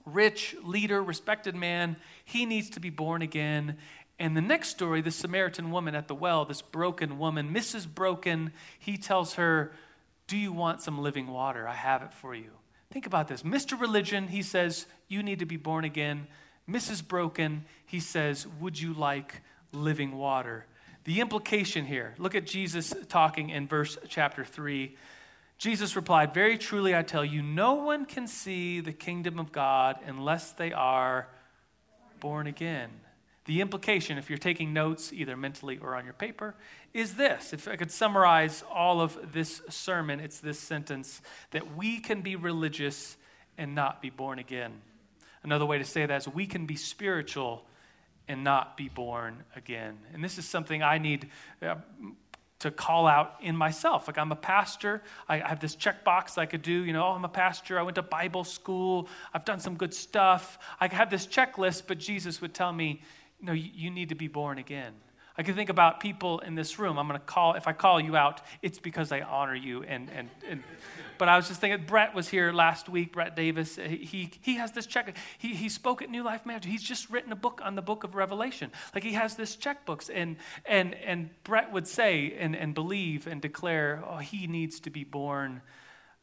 rich 0.06 0.56
leader, 0.64 1.02
respected 1.02 1.56
man, 1.56 1.98
he 2.24 2.46
needs 2.46 2.70
to 2.70 2.80
be 2.80 2.92
born 2.92 3.24
again. 3.24 3.78
And 4.20 4.38
the 4.38 4.42
next 4.42 4.70
story, 4.70 5.02
the 5.02 5.10
Samaritan 5.10 5.72
woman 5.72 5.96
at 5.96 6.08
the 6.08 6.14
well, 6.14 6.46
this 6.46 6.62
broken 6.62 7.18
woman, 7.18 7.52
Mrs. 7.52 7.92
Broken, 7.92 8.54
he 8.78 8.96
tells 8.96 9.34
her, 9.34 9.72
Do 10.28 10.38
you 10.38 10.54
want 10.54 10.82
some 10.82 11.02
living 11.02 11.26
water? 11.26 11.68
I 11.68 11.74
have 11.74 12.04
it 12.04 12.14
for 12.14 12.36
you. 12.36 12.52
Think 12.92 13.08
about 13.08 13.28
this. 13.28 13.42
Mr. 13.42 13.80
Religion, 13.80 14.28
he 14.28 14.44
says, 14.44 14.86
You 15.08 15.24
need 15.24 15.40
to 15.40 15.48
be 15.48 15.58
born 15.58 15.84
again. 15.84 16.28
Mrs. 16.70 17.08
Broken, 17.08 17.66
he 17.88 18.00
says, 18.00 18.46
Would 18.60 18.80
you 18.80 18.94
like 18.94 19.42
living 19.72 20.16
water? 20.16 20.68
The 21.04 21.20
implication 21.20 21.86
here, 21.86 22.14
look 22.20 22.36
at 22.36 22.46
Jesus 22.46 22.94
talking 23.10 23.50
in 23.50 23.68
verse 23.68 23.98
chapter 24.08 24.46
3. 24.46 24.96
Jesus 25.58 25.96
replied, 25.96 26.34
Very 26.34 26.58
truly 26.58 26.96
I 26.96 27.02
tell 27.02 27.26
you, 27.26 27.42
no 27.42 27.74
one 27.74 28.06
can 28.06 28.28
see 28.28 28.82
the 28.82 28.94
kingdom 28.94 29.40
of 29.40 29.52
God 29.52 29.98
unless 30.06 30.52
they 30.52 30.72
are 30.72 31.28
born 32.20 32.46
again. 32.46 32.90
The 33.46 33.62
implication, 33.62 34.20
if 34.20 34.30
you're 34.30 34.38
taking 34.38 34.74
notes 34.74 35.12
either 35.12 35.36
mentally 35.36 35.80
or 35.82 35.96
on 35.96 36.06
your 36.06 36.14
paper, 36.14 36.54
is 36.94 37.16
this. 37.16 37.54
If 37.54 37.68
I 37.68 37.76
could 37.76 37.92
summarize 37.92 38.64
all 38.72 39.02
of 39.02 39.34
this 39.34 39.62
sermon, 39.70 40.20
it's 40.20 40.40
this 40.40 40.60
sentence 40.60 41.22
that 41.50 41.76
we 41.76 42.00
can 42.00 42.22
be 42.22 42.36
religious 42.36 43.18
and 43.58 43.74
not 43.74 44.02
be 44.02 44.12
born 44.12 44.38
again. 44.38 44.82
Another 45.44 45.66
way 45.66 45.80
to 45.80 45.84
say 45.84 46.06
that 46.06 46.22
is 46.22 46.28
we 46.28 46.46
can 46.46 46.68
be 46.68 46.76
spiritual 46.76 47.66
and 48.28 48.44
not 48.44 48.78
be 48.78 48.90
born 48.90 49.44
again. 49.56 49.98
And 50.14 50.24
this 50.24 50.38
is 50.38 50.46
something 50.46 50.84
I 50.84 50.98
need 50.98 51.30
uh, 51.62 51.76
to 52.60 52.72
call 52.72 53.08
out 53.08 53.36
in 53.42 53.56
myself. 53.56 54.08
Like 54.08 54.18
I'm 54.18 54.32
a 54.32 54.36
pastor, 54.36 55.02
I 55.28 55.38
have 55.38 55.60
this 55.60 55.76
checkbox 55.76 56.38
I 56.38 56.46
could 56.46 56.62
do. 56.62 56.72
You 56.72 56.94
know, 56.94 57.04
oh, 57.04 57.12
I'm 57.12 57.26
a 57.26 57.30
pastor. 57.30 57.80
I 57.80 57.82
went 57.82 57.96
to 57.96 58.04
Bible 58.04 58.44
school. 58.44 59.10
I've 59.34 59.46
done 59.46 59.60
some 59.60 59.76
good 59.76 59.94
stuff. 59.94 60.60
I 60.80 60.88
have 60.88 61.10
this 61.10 61.26
checklist, 61.26 61.84
but 61.88 61.98
Jesus 61.98 62.40
would 62.40 62.54
tell 62.54 62.72
me, 62.72 63.02
no, 63.42 63.54
you, 63.54 63.70
you 63.74 63.90
need 63.90 64.10
to 64.10 64.16
be 64.16 64.28
born 64.28 64.60
again. 64.60 64.94
I 65.42 65.44
can 65.44 65.56
think 65.56 65.72
about 65.72 66.02
people 66.02 66.38
in 66.38 66.54
this 66.54 66.78
room. 66.78 67.00
I'm 67.00 67.08
going 67.08 67.20
to 67.20 67.26
call, 67.26 67.56
if 67.56 67.68
I 67.68 67.74
call 67.74 68.00
you 68.00 68.16
out, 68.16 68.42
it's 68.62 68.78
because 68.78 69.12
I 69.12 69.22
honor 69.22 69.56
you. 69.56 69.82
And, 69.82 70.08
and, 70.16 70.30
and, 70.48 70.64
but 71.18 71.30
I 71.30 71.36
was 71.36 71.48
just 71.48 71.60
thinking, 71.60 71.84
Brett 71.88 72.14
was 72.14 72.30
here 72.30 72.54
last 72.54 72.88
week, 72.88 73.12
Brett 73.12 73.36
Davis. 73.36 73.76
He, 73.76 74.32
he 74.42 74.58
has 74.58 74.72
this 74.72 74.86
check. 74.86 75.18
He, 75.40 75.56
he 75.56 75.68
spoke 75.68 76.04
at 76.04 76.12
New 76.12 76.22
Life 76.22 76.46
Manager. 76.46 76.70
He's 76.70 76.84
just 76.84 77.10
written 77.10 77.32
a 77.32 77.36
book 77.36 77.60
on 77.64 77.74
the 77.74 77.82
book 77.82 78.04
of 78.04 78.14
Revelation. 78.14 78.72
Like 78.94 79.04
he 79.04 79.14
has 79.14 79.36
this 79.36 79.56
checkbooks. 79.56 80.12
And, 80.14 80.36
and, 80.64 80.94
and 80.94 81.32
Brett 81.44 81.72
would 81.72 81.88
say 81.88 82.36
and, 82.38 82.56
and 82.56 82.76
believe 82.76 83.26
and 83.26 83.42
declare, 83.42 84.04
oh, 84.08 84.18
he 84.18 84.46
needs 84.46 84.80
to 84.82 84.92
be 84.92 85.04
born 85.04 85.64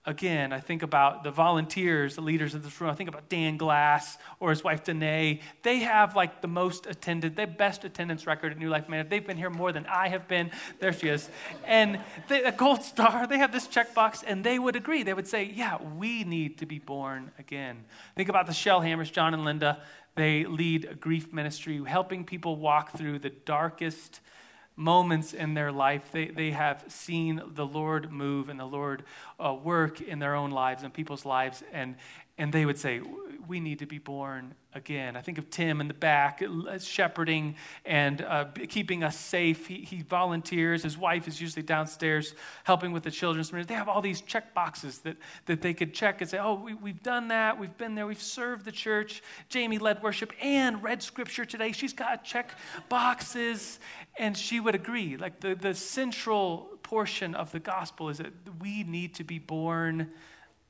again, 0.08 0.54
I 0.54 0.60
think 0.60 0.82
about 0.82 1.22
the 1.22 1.30
volunteers, 1.30 2.14
the 2.14 2.22
leaders 2.22 2.54
of 2.54 2.64
this 2.64 2.80
room. 2.80 2.90
I 2.90 2.94
think 2.94 3.10
about 3.10 3.28
Dan 3.28 3.58
Glass 3.58 4.16
or 4.40 4.48
his 4.48 4.64
wife 4.64 4.82
Danae. 4.82 5.40
They 5.62 5.80
have 5.80 6.16
like 6.16 6.40
the 6.40 6.48
most 6.48 6.86
attended, 6.86 7.36
the 7.36 7.46
best 7.46 7.84
attendance 7.84 8.26
record 8.26 8.52
at 8.52 8.58
New 8.58 8.70
Life 8.70 8.88
Man. 8.88 9.06
They've 9.10 9.24
been 9.24 9.36
here 9.36 9.50
more 9.50 9.70
than 9.70 9.84
I 9.84 10.08
have 10.08 10.26
been. 10.26 10.50
There 10.80 10.94
she 10.94 11.08
is. 11.08 11.28
And 11.66 12.00
they, 12.28 12.42
a 12.42 12.52
gold 12.52 12.82
star, 12.82 13.26
they 13.26 13.36
have 13.36 13.52
this 13.52 13.68
checkbox, 13.68 14.24
and 14.26 14.42
they 14.42 14.58
would 14.58 14.76
agree. 14.76 15.02
They 15.02 15.14
would 15.14 15.28
say, 15.28 15.44
Yeah, 15.44 15.76
we 15.82 16.24
need 16.24 16.56
to 16.58 16.66
be 16.66 16.78
born 16.78 17.30
again. 17.38 17.84
Think 18.16 18.30
about 18.30 18.46
the 18.46 18.52
Shellhammers, 18.52 19.12
John 19.12 19.34
and 19.34 19.44
Linda. 19.44 19.82
They 20.14 20.46
lead 20.46 20.86
a 20.86 20.94
grief 20.94 21.34
ministry, 21.34 21.80
helping 21.86 22.24
people 22.24 22.56
walk 22.56 22.96
through 22.96 23.18
the 23.18 23.30
darkest 23.30 24.20
moments 24.78 25.34
in 25.34 25.54
their 25.54 25.72
life, 25.72 26.12
they, 26.12 26.26
they 26.28 26.52
have 26.52 26.84
seen 26.86 27.42
the 27.54 27.66
Lord 27.66 28.12
move 28.12 28.48
and 28.48 28.60
the 28.60 28.64
Lord 28.64 29.02
uh, 29.44 29.52
work 29.52 30.00
in 30.00 30.20
their 30.20 30.36
own 30.36 30.52
lives 30.52 30.84
and 30.84 30.94
people's 30.94 31.24
lives. 31.24 31.64
And, 31.72 31.96
and 32.38 32.52
they 32.52 32.64
would 32.64 32.78
say, 32.78 33.00
We 33.46 33.58
need 33.58 33.80
to 33.80 33.86
be 33.86 33.98
born 33.98 34.54
again. 34.74 35.16
I 35.16 35.22
think 35.22 35.38
of 35.38 35.48
Tim 35.48 35.80
in 35.80 35.88
the 35.88 35.94
back, 35.94 36.42
uh, 36.42 36.78
shepherding 36.78 37.56
and 37.86 38.20
uh, 38.20 38.46
keeping 38.68 39.02
us 39.02 39.18
safe. 39.18 39.66
He, 39.66 39.78
he, 39.78 40.02
volunteers. 40.02 40.82
His 40.82 40.96
wife 40.96 41.26
is 41.26 41.40
usually 41.40 41.62
downstairs 41.62 42.34
helping 42.64 42.92
with 42.92 43.02
the 43.02 43.10
children's 43.10 43.50
ministry. 43.50 43.74
They 43.74 43.78
have 43.78 43.88
all 43.88 44.02
these 44.02 44.20
check 44.20 44.52
boxes 44.54 44.98
that, 45.00 45.16
that 45.46 45.62
they 45.62 45.72
could 45.72 45.94
check 45.94 46.20
and 46.20 46.28
say, 46.28 46.38
oh, 46.38 46.54
we, 46.54 46.74
we've 46.74 47.02
done 47.02 47.28
that. 47.28 47.58
We've 47.58 47.76
been 47.78 47.94
there. 47.94 48.06
We've 48.06 48.20
served 48.20 48.64
the 48.64 48.72
church. 48.72 49.22
Jamie 49.48 49.78
led 49.78 50.02
worship 50.02 50.32
and 50.40 50.82
read 50.82 51.02
scripture 51.02 51.46
today. 51.46 51.72
She's 51.72 51.94
got 51.94 52.24
check 52.24 52.50
boxes. 52.88 53.80
And 54.18 54.36
she 54.36 54.60
would 54.60 54.74
agree. 54.74 55.16
Like 55.16 55.40
the, 55.40 55.54
the 55.54 55.74
central 55.74 56.78
portion 56.82 57.34
of 57.34 57.52
the 57.52 57.60
gospel 57.60 58.10
is 58.10 58.18
that 58.18 58.32
we 58.60 58.82
need 58.82 59.14
to 59.14 59.24
be 59.24 59.38
born 59.38 60.10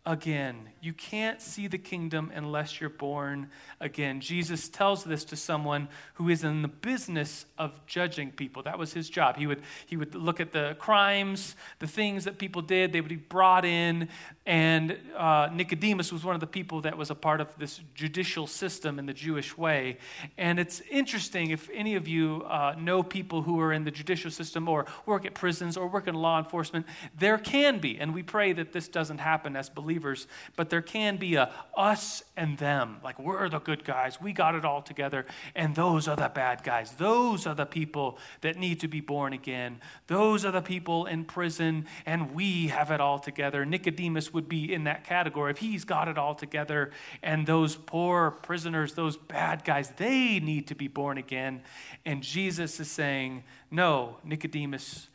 again. 0.08 0.70
You 0.80 0.94
can't 0.94 1.42
see 1.42 1.66
the 1.66 1.76
kingdom 1.76 2.32
unless 2.34 2.80
you're 2.80 2.88
born 2.88 3.50
again. 3.78 4.22
Jesus 4.22 4.70
tells 4.70 5.04
this 5.04 5.22
to 5.26 5.36
someone 5.36 5.88
who 6.14 6.30
is 6.30 6.44
in 6.44 6.62
the 6.62 6.68
business 6.68 7.44
of 7.58 7.84
judging 7.86 8.30
people. 8.30 8.62
That 8.62 8.78
was 8.78 8.94
his 8.94 9.10
job. 9.10 9.36
He 9.36 9.46
would, 9.46 9.60
he 9.84 9.98
would 9.98 10.14
look 10.14 10.40
at 10.40 10.52
the 10.52 10.76
crimes, 10.78 11.56
the 11.78 11.86
things 11.86 12.24
that 12.24 12.38
people 12.38 12.62
did, 12.62 12.92
they 12.92 13.02
would 13.02 13.10
be 13.10 13.16
brought 13.16 13.66
in. 13.66 14.08
And 14.46 14.96
uh, 15.14 15.50
Nicodemus 15.52 16.10
was 16.10 16.24
one 16.24 16.34
of 16.34 16.40
the 16.40 16.46
people 16.46 16.80
that 16.82 16.96
was 16.96 17.10
a 17.10 17.14
part 17.14 17.42
of 17.42 17.48
this 17.58 17.80
judicial 17.94 18.46
system 18.46 18.98
in 18.98 19.04
the 19.04 19.12
Jewish 19.12 19.58
way. 19.58 19.98
And 20.38 20.58
it's 20.58 20.80
interesting 20.90 21.50
if 21.50 21.68
any 21.74 21.96
of 21.96 22.08
you 22.08 22.44
uh, 22.48 22.74
know 22.78 23.02
people 23.02 23.42
who 23.42 23.60
are 23.60 23.74
in 23.74 23.84
the 23.84 23.90
judicial 23.90 24.30
system 24.30 24.70
or 24.70 24.86
work 25.04 25.26
at 25.26 25.34
prisons 25.34 25.76
or 25.76 25.86
work 25.86 26.08
in 26.08 26.14
law 26.14 26.38
enforcement, 26.38 26.86
there 27.18 27.36
can 27.36 27.78
be, 27.78 27.98
and 27.98 28.14
we 28.14 28.22
pray 28.22 28.54
that 28.54 28.72
this 28.72 28.88
doesn't 28.88 29.18
happen 29.18 29.54
as 29.54 29.68
believers 29.68 29.97
believers, 29.98 30.28
but 30.54 30.70
there 30.70 30.82
can 30.82 31.16
be 31.16 31.34
a 31.34 31.50
us 31.76 32.22
and 32.36 32.56
them. 32.58 32.98
Like 33.02 33.18
we're 33.18 33.48
the 33.48 33.58
good 33.58 33.84
guys, 33.84 34.20
we 34.20 34.32
got 34.32 34.54
it 34.54 34.64
all 34.64 34.80
together, 34.80 35.26
and 35.56 35.74
those 35.74 36.06
are 36.06 36.16
the 36.16 36.28
bad 36.28 36.62
guys. 36.62 36.92
Those 36.92 37.46
are 37.46 37.54
the 37.54 37.66
people 37.66 38.18
that 38.42 38.56
need 38.56 38.80
to 38.80 38.88
be 38.88 39.00
born 39.00 39.32
again. 39.32 39.80
Those 40.06 40.44
are 40.44 40.52
the 40.52 40.62
people 40.62 41.06
in 41.06 41.24
prison, 41.24 41.86
and 42.06 42.32
we 42.32 42.68
have 42.68 42.90
it 42.90 43.00
all 43.00 43.18
together. 43.18 43.64
Nicodemus 43.64 44.32
would 44.32 44.48
be 44.48 44.72
in 44.72 44.84
that 44.84 45.04
category 45.04 45.50
if 45.50 45.58
he's 45.58 45.84
got 45.84 46.06
it 46.06 46.16
all 46.16 46.34
together, 46.34 46.92
and 47.22 47.46
those 47.46 47.74
poor 47.74 48.30
prisoners, 48.30 48.94
those 48.94 49.16
bad 49.16 49.64
guys, 49.64 49.90
they 49.96 50.38
need 50.38 50.68
to 50.68 50.74
be 50.74 50.88
born 50.88 51.18
again. 51.18 51.62
And 52.04 52.22
Jesus 52.22 52.78
is 52.78 52.90
saying, 52.90 53.42
No, 53.70 54.18
Nicodemus, 54.24 55.08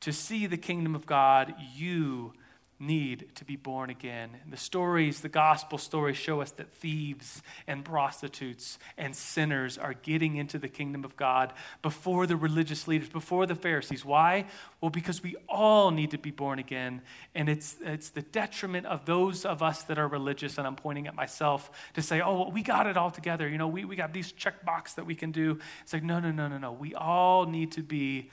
to 0.00 0.12
see 0.12 0.46
the 0.46 0.56
kingdom 0.56 0.94
of 0.94 1.06
God, 1.06 1.54
you 1.74 2.34
need 2.82 3.28
to 3.36 3.44
be 3.44 3.54
born 3.54 3.88
again. 3.90 4.30
The 4.50 4.56
stories, 4.56 5.20
the 5.20 5.28
gospel 5.28 5.78
stories, 5.78 6.16
show 6.16 6.40
us 6.40 6.50
that 6.52 6.72
thieves 6.72 7.40
and 7.66 7.84
prostitutes 7.84 8.78
and 8.98 9.14
sinners 9.14 9.78
are 9.78 9.94
getting 9.94 10.36
into 10.36 10.58
the 10.58 10.68
kingdom 10.68 11.04
of 11.04 11.16
God 11.16 11.52
before 11.80 12.26
the 12.26 12.36
religious 12.36 12.88
leaders, 12.88 13.08
before 13.08 13.46
the 13.46 13.54
Pharisees. 13.54 14.04
Why? 14.04 14.46
Well, 14.80 14.90
because 14.90 15.22
we 15.22 15.36
all 15.48 15.92
need 15.92 16.10
to 16.10 16.18
be 16.18 16.32
born 16.32 16.58
again. 16.58 17.02
And 17.34 17.48
it's, 17.48 17.76
it's 17.82 18.10
the 18.10 18.22
detriment 18.22 18.86
of 18.86 19.06
those 19.06 19.44
of 19.44 19.62
us 19.62 19.84
that 19.84 19.98
are 19.98 20.08
religious, 20.08 20.58
and 20.58 20.66
I'm 20.66 20.76
pointing 20.76 21.06
at 21.06 21.14
myself 21.14 21.70
to 21.94 22.02
say, 22.02 22.20
oh, 22.20 22.40
well, 22.40 22.50
we 22.50 22.62
got 22.62 22.88
it 22.88 22.96
all 22.96 23.12
together. 23.12 23.48
You 23.48 23.58
know, 23.58 23.68
we, 23.68 23.84
we 23.84 23.94
got 23.94 24.12
these 24.12 24.32
check 24.32 24.64
box 24.64 24.94
that 24.94 25.06
we 25.06 25.14
can 25.14 25.30
do. 25.30 25.60
It's 25.82 25.92
like, 25.92 26.02
no, 26.02 26.18
no, 26.18 26.32
no, 26.32 26.48
no, 26.48 26.58
no. 26.58 26.72
We 26.72 26.94
all 26.94 27.46
need 27.46 27.72
to 27.72 27.82
be 27.82 28.30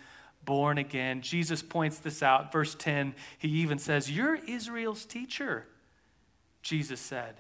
born 0.50 0.80
again. 0.80 1.22
Jesus 1.22 1.62
points 1.62 2.00
this 2.00 2.24
out. 2.24 2.52
Verse 2.52 2.74
10, 2.74 3.14
he 3.38 3.48
even 3.60 3.78
says, 3.78 4.10
You're 4.10 4.34
Israel's 4.34 5.06
teacher, 5.06 5.68
Jesus 6.64 7.00
said. 7.00 7.36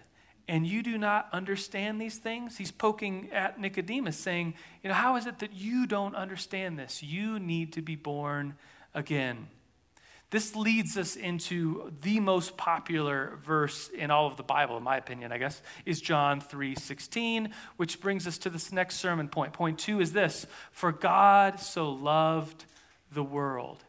And 0.47 0.65
you 0.65 0.83
do 0.83 0.95
not 0.95 1.27
understand 1.33 1.99
these 1.99 2.19
things? 2.19 2.55
He's 2.55 2.71
poking 2.71 3.31
at 3.31 3.59
Nicodemus, 3.59 4.15
saying, 4.15 4.53
You 4.83 4.89
know, 4.89 4.95
how 4.95 5.15
is 5.15 5.25
it 5.25 5.39
that 5.39 5.53
you 5.53 5.87
don't 5.87 6.15
understand 6.15 6.77
this? 6.77 7.01
You 7.01 7.39
need 7.39 7.73
to 7.73 7.81
be 7.81 7.95
born 7.95 8.53
again. 8.93 9.47
This 10.31 10.55
leads 10.55 10.95
us 10.95 11.15
into 11.15 11.91
the 12.01 12.19
most 12.19 12.55
popular 12.55 13.39
verse 13.43 13.89
in 13.89 14.11
all 14.11 14.27
of 14.27 14.37
the 14.37 14.43
Bible, 14.43 14.77
in 14.77 14.83
my 14.83 14.97
opinion, 14.97 15.31
I 15.31 15.39
guess, 15.39 15.59
is 15.85 15.99
John 15.99 16.39
3:16, 16.39 17.51
which 17.77 17.99
brings 17.99 18.27
us 18.27 18.37
to 18.39 18.51
this 18.51 18.71
next 18.71 18.97
sermon 18.97 19.27
point. 19.27 19.53
Point 19.53 19.79
two 19.79 19.99
is 19.99 20.13
this: 20.13 20.45
For 20.71 20.91
God 20.91 21.59
so 21.59 21.89
loved 21.89 22.65
the 23.11 23.23
world. 23.23 23.83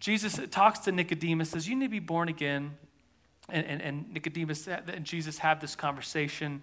Jesus 0.00 0.38
talks 0.50 0.80
to 0.80 0.92
Nicodemus, 0.92 1.50
says, 1.50 1.68
You 1.68 1.76
need 1.76 1.86
to 1.86 1.90
be 1.90 1.98
born 1.98 2.28
again. 2.28 2.76
And, 3.50 3.66
and, 3.66 3.82
and, 3.82 4.12
Nicodemus 4.12 4.66
uh, 4.66 4.80
and 4.86 5.04
Jesus 5.04 5.36
have 5.38 5.60
this 5.60 5.76
conversation, 5.76 6.62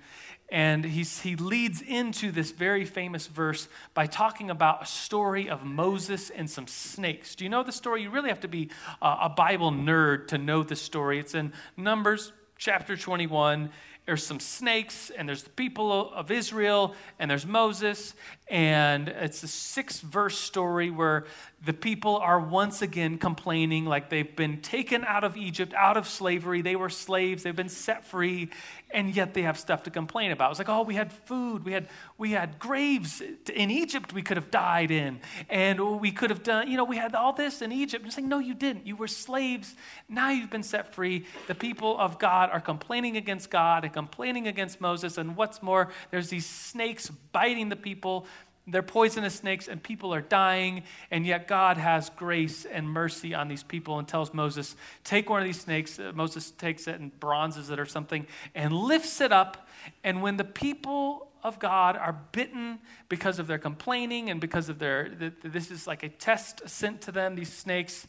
and 0.49 0.83
he's, 0.83 1.21
he 1.21 1.35
leads 1.35 1.79
into 1.79 2.31
this 2.31 2.49
very 2.49 2.85
famous 2.85 3.27
verse 3.27 3.67
by 3.93 4.07
talking 4.07 4.49
about 4.49 4.81
a 4.81 4.85
story 4.87 5.47
of 5.47 5.63
Moses 5.63 6.31
and 6.31 6.49
some 6.49 6.65
snakes. 6.65 7.35
Do 7.35 7.43
you 7.43 7.51
know 7.51 7.61
the 7.61 7.71
story? 7.71 8.01
You 8.01 8.09
really 8.09 8.29
have 8.29 8.39
to 8.39 8.47
be 8.47 8.71
a, 8.99 9.17
a 9.21 9.29
Bible 9.29 9.71
nerd 9.71 10.29
to 10.29 10.39
know 10.39 10.63
the 10.63 10.75
story. 10.75 11.19
It's 11.19 11.35
in 11.35 11.53
Numbers 11.77 12.31
chapter 12.57 12.95
21, 12.95 13.71
there's 14.05 14.25
some 14.25 14.39
snakes, 14.39 15.11
and 15.11 15.27
there's 15.27 15.43
the 15.43 15.49
people 15.51 16.11
of 16.13 16.31
Israel, 16.31 16.95
and 17.17 17.29
there's 17.29 17.45
Moses. 17.45 18.13
And 18.51 19.07
it's 19.07 19.43
a 19.43 19.47
six 19.47 20.01
verse 20.01 20.37
story 20.37 20.91
where 20.91 21.23
the 21.63 21.71
people 21.71 22.17
are 22.17 22.39
once 22.39 22.81
again 22.81 23.17
complaining 23.17 23.85
like 23.85 24.09
they've 24.09 24.35
been 24.35 24.61
taken 24.61 25.05
out 25.05 25.23
of 25.23 25.37
Egypt, 25.37 25.73
out 25.73 25.95
of 25.95 26.05
slavery. 26.05 26.61
They 26.61 26.75
were 26.75 26.89
slaves, 26.89 27.43
they've 27.43 27.55
been 27.55 27.69
set 27.69 28.03
free, 28.03 28.49
and 28.89 29.15
yet 29.15 29.33
they 29.33 29.43
have 29.43 29.57
stuff 29.57 29.83
to 29.83 29.89
complain 29.89 30.31
about. 30.31 30.49
It's 30.51 30.59
like, 30.59 30.67
oh, 30.67 30.81
we 30.81 30.95
had 30.95 31.13
food, 31.13 31.63
we 31.63 31.71
had, 31.71 31.87
we 32.17 32.31
had 32.31 32.59
graves 32.59 33.21
in 33.53 33.71
Egypt 33.71 34.11
we 34.11 34.21
could 34.21 34.37
have 34.37 34.51
died 34.51 34.91
in, 34.91 35.21
and 35.49 36.01
we 36.01 36.11
could 36.11 36.29
have 36.29 36.43
done, 36.43 36.69
you 36.69 36.75
know, 36.75 36.83
we 36.83 36.97
had 36.97 37.15
all 37.15 37.31
this 37.31 37.61
in 37.61 37.71
Egypt. 37.71 38.03
And 38.03 38.11
saying, 38.11 38.27
no, 38.27 38.39
you 38.39 38.53
didn't. 38.53 38.85
You 38.85 38.97
were 38.97 39.07
slaves. 39.07 39.75
Now 40.09 40.31
you've 40.31 40.49
been 40.49 40.63
set 40.63 40.93
free. 40.93 41.25
The 41.47 41.55
people 41.55 41.97
of 41.97 42.19
God 42.19 42.49
are 42.49 42.59
complaining 42.59 43.15
against 43.15 43.49
God 43.49 43.85
and 43.85 43.93
complaining 43.93 44.47
against 44.47 44.81
Moses. 44.81 45.17
And 45.17 45.37
what's 45.37 45.63
more, 45.63 45.89
there's 46.09 46.29
these 46.29 46.45
snakes 46.45 47.09
biting 47.31 47.69
the 47.69 47.75
people 47.75 48.25
they're 48.71 48.81
poisonous 48.81 49.35
snakes 49.35 49.67
and 49.67 49.81
people 49.81 50.13
are 50.13 50.21
dying, 50.21 50.83
and 51.11 51.25
yet 51.25 51.47
God 51.47 51.77
has 51.77 52.09
grace 52.09 52.65
and 52.65 52.89
mercy 52.89 53.33
on 53.33 53.47
these 53.47 53.63
people 53.63 53.99
and 53.99 54.07
tells 54.07 54.33
Moses, 54.33 54.75
Take 55.03 55.29
one 55.29 55.41
of 55.41 55.45
these 55.45 55.59
snakes. 55.59 55.99
Uh, 55.99 56.11
Moses 56.15 56.51
takes 56.51 56.87
it 56.87 56.99
and 56.99 57.17
bronzes 57.19 57.69
it 57.69 57.79
or 57.79 57.85
something 57.85 58.25
and 58.55 58.73
lifts 58.73 59.21
it 59.21 59.31
up. 59.31 59.67
And 60.03 60.21
when 60.21 60.37
the 60.37 60.43
people 60.43 61.27
of 61.43 61.59
God 61.59 61.97
are 61.97 62.17
bitten 62.31 62.79
because 63.09 63.39
of 63.39 63.47
their 63.47 63.57
complaining 63.57 64.29
and 64.29 64.39
because 64.39 64.69
of 64.69 64.79
their, 64.79 65.11
this 65.43 65.71
is 65.71 65.87
like 65.87 66.03
a 66.03 66.09
test 66.09 66.61
sent 66.67 67.01
to 67.01 67.11
them, 67.11 67.35
these 67.35 67.51
snakes, 67.51 68.07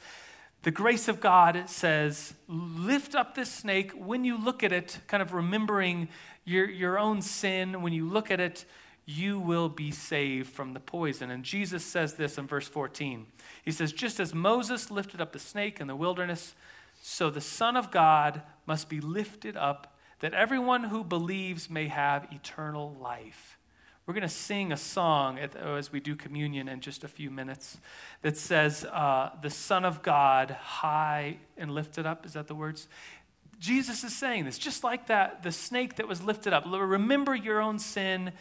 the 0.63 0.71
grace 0.71 1.09
of 1.09 1.21
God 1.21 1.69
says, 1.69 2.35
Lift 2.47 3.15
up 3.15 3.35
this 3.35 3.51
snake 3.51 3.93
when 3.93 4.25
you 4.25 4.39
look 4.39 4.63
at 4.63 4.73
it, 4.73 5.01
kind 5.09 5.23
of 5.23 5.33
remembering 5.33 6.09
your, 6.45 6.69
your 6.69 6.99
own 6.99 7.21
sin. 7.21 7.83
When 7.83 7.93
you 7.93 8.09
look 8.09 8.31
at 8.31 8.39
it, 8.39 8.65
you 9.05 9.39
will 9.39 9.69
be 9.69 9.91
saved 9.91 10.49
from 10.49 10.75
the 10.75 10.81
poison. 10.81 11.31
And 11.31 11.45
Jesus 11.45 11.85
says 11.85 12.15
this 12.15 12.39
in 12.39 12.47
verse 12.47 12.69
14. 12.69 13.27
He 13.65 13.73
says, 13.73 13.93
Just 13.93 14.21
as 14.21 14.33
Moses 14.33 14.91
lifted 14.91 15.21
up 15.21 15.33
the 15.33 15.39
snake 15.39 15.81
in 15.81 15.89
the 15.89 15.97
wilderness, 15.97 16.55
so 17.01 17.31
the 17.31 17.41
Son 17.41 17.77
of 17.77 17.91
God 17.91 18.43
must 18.67 18.89
be 18.89 19.01
lifted 19.01 19.57
up, 19.57 19.97
that 20.21 20.35
everyone 20.35 20.85
who 20.85 21.03
believes 21.03 21.69
may 21.69 21.89
have 21.89 22.29
eternal 22.33 22.97
life. 23.01 23.59
We're 24.07 24.15
going 24.15 24.23
to 24.23 24.29
sing 24.29 24.73
a 24.73 24.77
song 24.77 25.39
as 25.39 25.93
we 25.93 26.01
do 26.01 26.17
communion 26.17 26.69
in 26.69 26.81
just 26.81 27.05
a 27.05 27.09
few 27.09 27.31
minutes 27.31 27.79
that 28.23 28.37
says, 28.37 28.85
uh, 28.85 29.31
The 29.43 29.51
Son 29.51 29.85
of 29.85 30.03
God, 30.03 30.51
high 30.51 31.39
and 31.57 31.73
lifted 31.73 32.07
up. 32.07 32.27
Is 32.27 32.33
that 32.33 32.47
the 32.49 32.55
words? 32.55 32.89
Jesus 33.61 34.03
is 34.03 34.15
saying 34.15 34.45
this, 34.45 34.59
just 34.59 34.83
like 34.83 35.07
that, 35.07 35.45
the 35.45 35.53
snake 35.53 35.97
that 35.97 36.09
was 36.09 36.21
lifted 36.21 36.53
up. 36.53 36.65
Remember 36.67 37.33
your 37.33 37.61
own 37.61 37.79
sin 37.79 38.33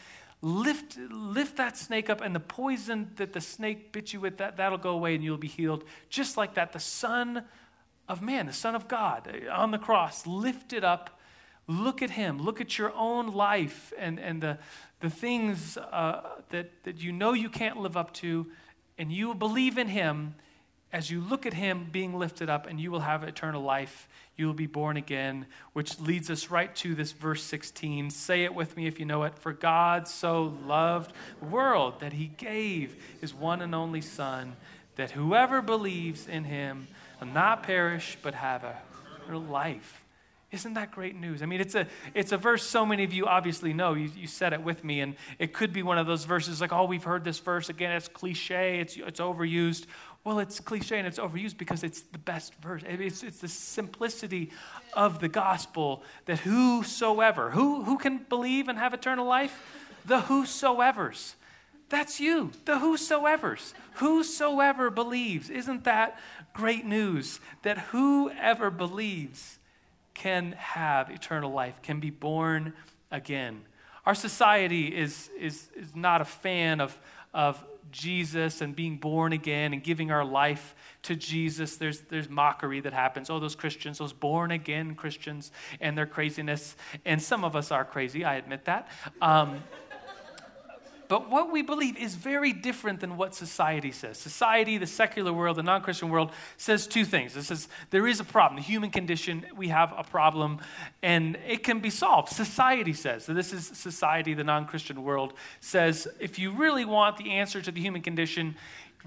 lift, 0.42 0.98
lift 0.98 1.58
that 1.58 1.78
snake 1.78 2.10
up, 2.10 2.22
and 2.22 2.36
the 2.36 2.40
poison 2.40 3.12
that 3.18 3.34
the 3.34 3.42
snake 3.42 3.92
bit 3.92 4.14
you 4.14 4.20
with, 4.20 4.38
that, 4.38 4.58
that'll 4.58 4.78
go 4.78 4.92
away 4.92 5.16
and 5.16 5.24
you'll 5.24 5.38
be 5.38 5.48
healed. 5.48 5.84
Just 6.10 6.38
like 6.38 6.56
that, 6.56 6.74
the 6.74 6.80
Son 6.80 7.44
of 8.08 8.22
Man, 8.22 8.48
the 8.48 8.54
Son 8.54 8.76
of 8.76 8.88
God 8.88 9.32
on 9.52 9.72
the 9.72 9.78
cross, 9.78 10.26
lifted 10.26 10.84
up. 10.84 11.20
Look 11.68 12.02
at 12.02 12.10
him. 12.10 12.42
Look 12.42 12.60
at 12.60 12.78
your 12.78 12.92
own 12.96 13.28
life 13.28 13.94
and, 13.98 14.20
and 14.20 14.42
the, 14.42 14.58
the 15.00 15.10
things 15.10 15.78
uh, 15.78 16.22
that, 16.50 16.84
that 16.84 17.02
you 17.02 17.12
know 17.12 17.34
you 17.34 17.50
can't 17.50 17.78
live 17.78 17.96
up 17.96 18.14
to, 18.16 18.48
and 18.98 19.12
you 19.12 19.34
believe 19.36 19.78
in 19.78 19.88
him 19.88 20.36
as 20.92 21.10
you 21.10 21.22
look 21.22 21.46
at 21.46 21.54
him 21.54 21.88
being 21.90 22.18
lifted 22.18 22.50
up, 22.50 22.68
and 22.68 22.80
you 22.80 22.92
will 22.92 23.00
have 23.00 23.24
eternal 23.24 23.62
life. 23.62 24.10
You 24.42 24.48
will 24.48 24.56
be 24.56 24.66
born 24.66 24.98
again, 24.98 25.46
which 25.74 26.00
leads 26.00 26.32
us 26.32 26.50
right 26.50 26.76
to 26.78 26.96
this 26.96 27.12
verse 27.12 27.44
16. 27.44 28.10
Say 28.10 28.44
it 28.44 28.56
with 28.56 28.76
me 28.76 28.88
if 28.88 29.00
you 29.00 29.06
know 29.06 29.22
it. 29.22 29.38
For 29.38 29.54
God 29.54 30.08
so 30.08 30.56
loved 30.66 31.14
the 31.40 31.46
world 31.46 32.00
that 32.00 32.14
he 32.14 32.26
gave 32.26 32.96
his 33.22 33.36
one 33.36 33.62
and 33.62 33.76
only 33.76 34.02
Son, 34.02 34.56
that 34.96 35.12
whoever 35.12 35.62
believes 35.62 36.28
in 36.28 36.46
him 36.46 36.88
will 37.20 37.28
not 37.28 37.62
perish 37.62 38.18
but 38.24 38.34
have 38.34 38.64
a 38.64 38.82
life. 39.30 40.04
Isn't 40.52 40.74
that 40.74 40.92
great 40.92 41.16
news? 41.16 41.42
I 41.42 41.46
mean, 41.46 41.62
it's 41.62 41.76
a, 41.76 41.88
it's 42.14 42.34
a 42.34 42.38
verse 42.38 42.64
so 42.64 42.86
many 42.86 43.06
of 43.06 43.14
you 43.14 43.26
obviously 43.26 43.74
know. 43.74 43.94
You, 43.94 44.10
you 44.18 44.28
said 44.28 44.52
it 44.52 44.62
with 44.62 44.84
me, 44.84 45.00
and 45.00 45.16
it 45.40 45.54
could 45.54 45.72
be 45.72 45.82
one 45.82 45.98
of 45.98 46.08
those 46.08 46.25
verses 46.25 46.60
like, 46.60 46.74
oh, 46.74 46.86
we've 46.86 47.06
heard 47.06 47.24
this 47.24 47.40
verse 47.40 47.70
again. 47.70 47.92
It's 47.94 48.10
cliche, 48.10 48.80
it's, 48.80 48.98
it's 48.98 49.22
overused. 49.22 49.86
Well, 50.24 50.40
it's 50.40 50.60
cliche 50.60 51.00
and 51.00 51.07
it's 51.07 51.18
overused 51.18 51.57
because 51.57 51.84
it's 51.84 52.01
the 52.01 52.20
best 52.20 52.53
verse. 52.55 52.84
It's, 52.86 53.24
it's 53.24 53.40
the 53.40 53.48
simplicity 53.48 54.51
of 54.94 55.20
the 55.20 55.27
gospel 55.27 56.03
that 56.25 56.40
whosoever, 56.40 57.50
who, 57.50 57.84
who 57.84 57.98
can 57.98 58.20
believe 58.29 58.68
and 58.68 58.77
have 58.77 58.94
eternal 58.94 59.25
life? 59.25 59.60
The 60.05 60.22
whosoevers. 60.22 61.34
That's 61.90 62.20
you, 62.20 62.51
the 62.66 62.75
whosoevers. 62.75 63.74
Whosoever 63.96 64.90
believes. 64.92 65.50
Isn't 65.50 65.86
that 65.86 66.20
great 66.53 66.86
news? 66.86 67.40
That 67.64 67.79
whoever 67.79 68.70
believes 68.70 69.57
can 70.14 70.53
have 70.53 71.10
eternal 71.10 71.51
life, 71.51 71.81
can 71.81 72.00
be 72.00 72.12
born 72.12 72.74
again. 73.10 73.64
Our 74.05 74.16
society 74.16 74.96
is, 74.96 75.29
is, 75.38 75.70
is 75.75 75.96
not 75.96 76.22
a 76.22 76.25
fan 76.25 76.79
of, 76.79 76.98
of 77.34 77.64
Jesus 77.92 78.62
and 78.62 78.75
being 78.75 78.98
born 78.98 79.34
again 79.34 79.74
and 79.74 79.84
giving 79.84 80.12
our 80.12 80.25
life 80.25 80.75
to 81.04 81.16
Jesus. 81.16 81.77
There's, 81.77 82.01
there's 82.01 82.30
mockery 82.30 82.80
that 82.82 82.94
happens. 82.94 83.30
Oh, 83.30 83.40
those 83.40 83.56
Christians, 83.56 83.98
those 83.98 84.14
born 84.14 84.51
again 84.51 84.96
Christians 84.96 85.51
and 85.80 85.98
their 85.98 86.06
craziness. 86.06 86.75
And 87.06 87.22
some 87.22 87.44
of 87.44 87.56
us 87.56 87.72
are 87.72 87.86
crazy, 87.86 88.24
I 88.24 88.36
admit 88.36 88.66
that. 88.66 88.88
Um, 89.22 89.64
but 91.12 91.30
what 91.30 91.52
we 91.52 91.62
believe 91.62 91.98
is 91.98 92.16
very 92.16 92.54
different 92.54 93.02
than 93.02 93.18
what 93.18 93.36
society 93.36 93.92
says. 93.92 94.18
Society, 94.18 94.78
the 94.78 94.88
secular 94.88 95.34
world, 95.34 95.58
the 95.58 95.62
non 95.62 95.82
Christian 95.82 96.10
world, 96.10 96.32
says 96.56 96.88
two 96.88 97.04
things. 97.04 97.36
It 97.36 97.44
says 97.44 97.68
there 97.90 98.08
is 98.08 98.22
a 98.22 98.24
problem, 98.24 98.56
the 98.56 98.66
human 98.66 98.92
condition, 98.92 99.46
we 99.54 99.68
have 99.68 99.94
a 99.98 100.06
problem, 100.06 100.60
and 101.04 101.38
it 101.46 101.66
can 101.66 101.82
be 101.82 101.90
solved. 101.90 102.30
Society 102.30 102.94
says, 102.94 103.26
so 103.26 103.34
this 103.34 103.52
is 103.52 103.68
society, 103.74 104.34
the 104.34 104.46
non 104.46 104.66
Christian 104.66 105.04
world, 105.04 105.34
says 105.60 106.08
if 106.18 106.40
you 106.40 106.54
really 106.54 106.86
want 106.86 107.18
the 107.18 107.32
answer 107.32 107.62
to 107.62 107.72
the 107.74 107.82
human 107.82 108.02
condition, 108.02 108.56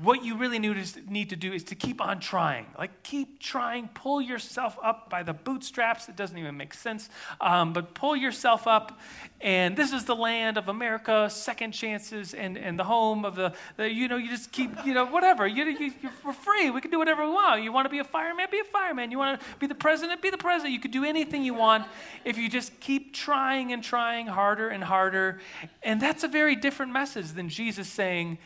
what 0.02 0.24
you 0.24 0.36
really 0.36 0.58
need 0.58 1.30
to 1.30 1.36
do 1.36 1.52
is 1.52 1.64
to 1.64 1.74
keep 1.74 2.00
on 2.00 2.18
trying. 2.18 2.66
Like, 2.76 3.02
keep 3.04 3.38
trying. 3.38 3.88
Pull 3.88 4.20
yourself 4.20 4.76
up 4.82 5.08
by 5.08 5.22
the 5.22 5.32
bootstraps. 5.32 6.08
It 6.08 6.16
doesn't 6.16 6.36
even 6.36 6.56
make 6.56 6.74
sense. 6.74 7.08
Um, 7.40 7.72
but 7.72 7.94
pull 7.94 8.16
yourself 8.16 8.66
up. 8.66 8.98
And 9.40 9.76
this 9.76 9.92
is 9.92 10.04
the 10.04 10.16
land 10.16 10.58
of 10.58 10.68
America, 10.68 11.28
second 11.30 11.72
chances, 11.72 12.34
and, 12.34 12.58
and 12.58 12.78
the 12.78 12.84
home 12.84 13.24
of 13.24 13.36
the, 13.36 13.52
the 13.76 13.90
you 13.90 14.08
know, 14.08 14.16
you 14.16 14.30
just 14.30 14.50
keep, 14.50 14.70
you 14.84 14.94
know, 14.94 15.04
whatever. 15.06 15.46
You, 15.46 15.64
you, 15.64 15.92
we're 16.24 16.32
free. 16.32 16.70
We 16.70 16.80
can 16.80 16.90
do 16.90 16.98
whatever 16.98 17.24
we 17.24 17.32
want. 17.32 17.62
You 17.62 17.72
want 17.72 17.84
to 17.84 17.90
be 17.90 17.98
a 17.98 18.04
fireman? 18.04 18.48
Be 18.50 18.60
a 18.60 18.64
fireman. 18.64 19.10
You 19.10 19.18
want 19.18 19.40
to 19.40 19.46
be 19.58 19.66
the 19.66 19.74
president? 19.74 20.22
Be 20.22 20.30
the 20.30 20.38
president. 20.38 20.72
You 20.72 20.80
could 20.80 20.90
do 20.90 21.04
anything 21.04 21.44
you 21.44 21.54
want 21.54 21.86
if 22.24 22.36
you 22.36 22.48
just 22.48 22.80
keep 22.80 23.14
trying 23.14 23.72
and 23.72 23.84
trying 23.84 24.26
harder 24.26 24.68
and 24.68 24.82
harder. 24.82 25.40
And 25.82 26.00
that's 26.00 26.24
a 26.24 26.28
very 26.28 26.56
different 26.56 26.92
message 26.92 27.32
than 27.32 27.48
Jesus 27.48 27.88
saying, 27.88 28.38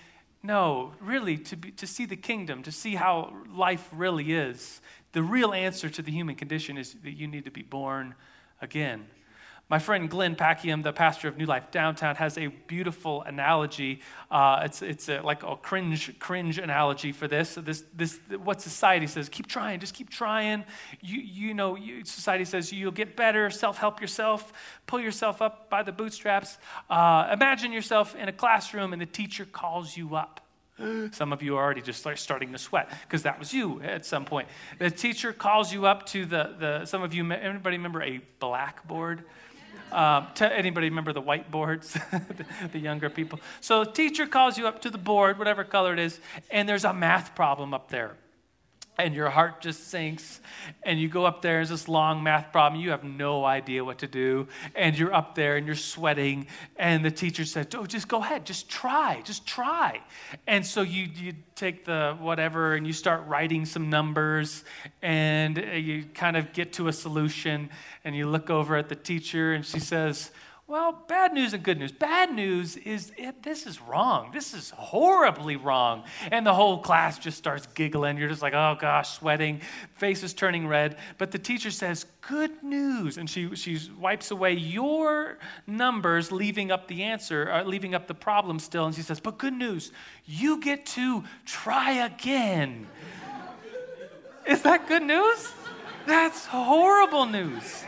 no, 0.42 0.92
really, 1.01 1.37
to, 1.38 1.57
be, 1.57 1.70
to 1.72 1.87
see 1.87 2.07
the 2.07 2.16
kingdom, 2.16 2.62
to 2.62 2.72
see 2.72 2.94
how 2.94 3.35
life 3.53 3.88
really 3.92 4.33
is, 4.33 4.81
the 5.12 5.22
real 5.22 5.53
answer 5.53 5.88
to 5.88 6.03
the 6.03 6.12
human 6.12 6.37
condition 6.37 6.79
is 6.79 6.94
that 7.03 7.12
you 7.12 7.27
need 7.27 7.44
to 7.44 7.51
be 7.51 7.62
born 7.62 8.14
again. 8.61 9.07
My 9.70 9.78
friend 9.78 10.09
Glenn 10.09 10.35
Packiam, 10.35 10.83
the 10.83 10.94
pastor 10.94 11.28
of 11.28 11.37
New 11.37 11.44
Life 11.44 11.70
Downtown, 11.70 12.16
has 12.16 12.38
a 12.38 12.46
beautiful 12.46 13.22
analogy. 13.22 14.00
Uh, 14.31 14.62
it's 14.64 14.81
it's 14.81 15.11
a, 15.11 15.20
like 15.20 15.42
a 15.42 15.57
cringe 15.57 16.18
cringe 16.18 16.57
analogy 16.57 17.12
for 17.12 17.28
this. 17.28 17.54
This 17.57 17.85
this 17.94 18.18
what 18.42 18.62
society 18.62 19.07
says: 19.07 19.28
keep 19.28 19.46
trying, 19.46 19.81
just 19.81 19.92
keep 19.92 20.09
trying. 20.09 20.64
You 21.02 21.20
you 21.20 21.52
know, 21.52 21.76
you, 21.76 22.02
society 22.07 22.46
says 22.46 22.72
you'll 22.72 22.92
get 22.92 23.14
better. 23.14 23.50
Self 23.50 23.76
help 23.76 24.00
yourself. 24.00 24.54
Pull 24.87 25.00
yourself 25.00 25.42
up 25.42 25.68
by 25.68 25.83
the 25.83 25.92
bootstraps. 25.92 26.57
Uh, 26.88 27.28
imagine 27.31 27.70
yourself 27.70 28.16
in 28.16 28.31
a 28.31 28.33
classroom 28.33 28.94
and 28.94 29.02
the 29.02 29.07
teacher 29.07 29.44
calls 29.44 29.94
you 29.94 30.16
up. 30.16 30.40
Some 31.12 31.33
of 31.33 31.42
you 31.42 31.57
are 31.57 31.62
already 31.62 31.83
just 31.83 32.00
start 32.00 32.18
starting 32.18 32.52
to 32.52 32.59
sweat 32.59 32.90
because 33.02 33.24
that 33.24 33.38
was 33.38 33.52
you 33.52 33.83
at 33.83 34.07
some 34.07 34.24
point. 34.24 34.48
The 34.78 34.90
teacher 34.90 35.33
calls 35.33 35.72
you 35.72 35.87
up 35.87 36.07
to 36.07 36.24
the, 36.24 36.54
the 36.59 36.87
some 36.87 37.02
of 37.02 37.12
you, 37.12 37.31
anybody 37.31 37.76
remember 37.76 38.02
a 38.02 38.20
blackboard? 38.38 39.24
Um, 39.92 40.29
anybody 40.40 40.88
remember 40.88 41.12
the 41.12 41.22
whiteboards? 41.22 41.92
the, 42.11 42.68
the 42.68 42.79
younger 42.79 43.11
people. 43.11 43.40
So 43.61 43.85
teacher 43.85 44.27
calls 44.27 44.59
you 44.59 44.66
up 44.66 44.83
to 44.83 44.90
the 44.90 44.98
board, 44.98 45.38
whatever 45.38 45.64
color 45.64 45.92
it 45.92 45.98
is, 45.98 46.20
and 46.51 46.68
there's 46.68 46.85
a 46.85 46.92
math 46.92 47.35
problem 47.35 47.74
up 47.74 47.88
there. 47.90 48.16
And 48.98 49.14
your 49.14 49.30
heart 49.30 49.61
just 49.61 49.88
sinks 49.88 50.40
and 50.82 51.00
you 51.00 51.08
go 51.08 51.24
up 51.24 51.42
there 51.42 51.61
it's 51.61 51.70
this 51.70 51.88
long 51.88 52.22
math 52.22 52.50
problem 52.52 52.80
you 52.80 52.90
have 52.90 53.04
no 53.04 53.44
idea 53.44 53.84
what 53.84 53.98
to 53.98 54.06
do 54.06 54.46
and 54.74 54.98
you're 54.98 55.14
up 55.14 55.34
there 55.34 55.56
and 55.56 55.66
you're 55.66 55.76
sweating 55.76 56.46
and 56.76 57.04
the 57.04 57.11
teacher 57.11 57.44
said 57.44 57.72
oh 57.74 57.87
just 57.87 58.08
go 58.08 58.20
ahead 58.22 58.44
just 58.44 58.68
try 58.68 59.22
just 59.24 59.46
try. 59.46 60.00
And 60.46 60.64
so 60.64 60.82
you, 60.82 61.06
you 61.14 61.34
take 61.54 61.84
the 61.84 62.16
whatever 62.20 62.74
and 62.74 62.87
you 62.87 62.92
start 62.92 63.26
writing 63.26 63.64
some 63.64 63.90
numbers 63.90 64.64
and 65.02 65.58
uh, 65.58 65.62
you 65.62 66.04
kind 66.14 66.37
of 66.37 66.52
get 66.52 66.72
to 66.74 66.88
a 66.88 66.92
solution 66.92 67.70
and 68.04 68.16
you 68.16 68.26
look 68.26 68.50
over 68.50 68.76
at 68.76 68.88
the 68.88 68.94
teacher 68.94 69.54
and 69.54 69.64
she 69.64 69.80
says 69.80 70.30
well, 70.68 71.02
bad 71.09 71.33
news 71.33 71.54
and 71.54 71.62
good 71.62 71.78
news. 71.78 71.92
Bad 71.92 72.31
news 72.31 72.76
is 72.76 73.11
it, 73.16 73.42
this 73.42 73.66
is 73.66 73.81
wrong. 73.81 74.33
This 74.35 74.52
is 74.52 74.68
horribly 74.68 75.57
wrong. 75.57 76.04
And 76.31 76.46
the 76.46 76.52
whole 76.52 76.76
class 76.81 77.18
just 77.18 77.38
starts 77.38 77.66
giggling. 77.68 78.18
You're 78.18 78.28
just 78.28 78.42
like, 78.42 78.52
oh 78.52 78.76
gosh, 78.78 79.16
sweating, 79.16 79.62
face 79.94 80.22
is 80.22 80.35
turning 80.35 80.68
red. 80.68 80.98
But 81.16 81.31
the 81.31 81.38
teacher 81.38 81.70
says, 81.70 82.04
good 82.20 82.62
news. 82.62 83.16
And 83.16 83.31
she, 83.31 83.57
she 83.57 83.81
wipes 83.98 84.31
away 84.31 84.52
your 84.52 85.38
numbers, 85.66 86.31
leaving 86.31 86.70
up 86.70 86.87
the 86.87 87.02
answer, 87.02 87.44
or 87.44 87.52
uh, 87.52 87.64
leaving 87.64 87.94
up 87.94 88.07
the 88.07 88.14
problem 88.14 88.59
still. 88.59 88.85
And 88.85 88.94
she 88.94 89.00
says, 89.00 89.20
but 89.20 89.38
good 89.38 89.54
news, 89.54 89.90
you 90.26 90.61
get 90.61 90.85
to 90.85 91.24
try 91.46 91.92
again. 91.92 92.87
is 94.46 94.61
that 94.62 94.87
good 94.87 95.02
news? 95.02 95.50
That's 96.04 96.44
horrible 96.44 97.24
news. 97.24 97.85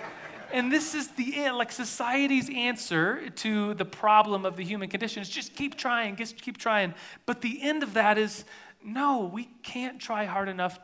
And 0.53 0.73
this 0.73 0.95
is 0.95 1.09
the 1.09 1.51
like 1.51 1.73
society's 1.73 2.51
answer 2.51 3.31
to 3.31 3.75
the 3.75 3.85
problem 3.85 4.45
of 4.45 4.57
the 4.57 4.65
human 4.65 4.89
condition 4.89 5.23
is 5.23 5.29
just 5.29 5.55
keep 5.55 5.77
trying, 5.77 6.17
just 6.17 6.41
keep 6.41 6.59
trying. 6.59 6.95
But 7.27 7.41
the 7.41 7.63
end 7.63 7.83
of 7.83 7.95
that 7.95 8.19
is 8.19 8.45
no, 8.83 9.31
we 9.33 9.45
can't 9.63 10.01
try 10.01 10.25
hard 10.25 10.49
enough. 10.49 10.81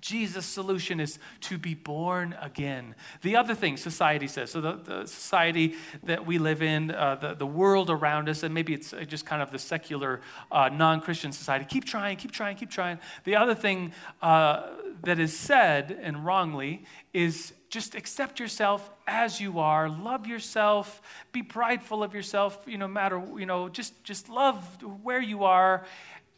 Jesus' 0.00 0.44
solution 0.44 1.00
is 1.00 1.18
to 1.40 1.58
be 1.58 1.74
born 1.74 2.36
again. 2.40 2.94
The 3.22 3.36
other 3.36 3.54
thing 3.54 3.76
society 3.76 4.26
says, 4.26 4.50
so 4.50 4.60
the, 4.60 4.72
the 4.74 5.06
society 5.06 5.74
that 6.02 6.26
we 6.26 6.38
live 6.38 6.62
in, 6.62 6.90
uh, 6.90 7.16
the, 7.16 7.34
the 7.34 7.46
world 7.46 7.90
around 7.90 8.28
us, 8.28 8.42
and 8.42 8.52
maybe 8.52 8.74
it's 8.74 8.94
just 9.06 9.26
kind 9.26 9.42
of 9.42 9.50
the 9.50 9.58
secular, 9.58 10.20
uh, 10.52 10.68
non 10.68 11.00
Christian 11.00 11.32
society, 11.32 11.64
keep 11.64 11.84
trying, 11.84 12.16
keep 12.16 12.32
trying, 12.32 12.56
keep 12.56 12.70
trying. 12.70 12.98
The 13.24 13.36
other 13.36 13.54
thing 13.54 13.92
uh, 14.22 14.68
that 15.02 15.18
is 15.18 15.36
said, 15.36 15.98
and 16.02 16.24
wrongly, 16.24 16.84
is 17.12 17.52
just 17.68 17.94
accept 17.94 18.38
yourself 18.40 18.90
as 19.06 19.40
you 19.40 19.58
are. 19.58 19.88
Love 19.88 20.26
yourself. 20.26 21.02
Be 21.32 21.42
prideful 21.42 22.02
of 22.02 22.14
yourself 22.14 22.62
you 22.66 22.78
know 22.78 22.88
matter 22.88 23.22
you 23.38 23.46
know 23.46 23.68
just 23.68 24.02
just 24.04 24.28
love 24.28 24.82
where 25.02 25.20
you 25.20 25.44
are. 25.44 25.84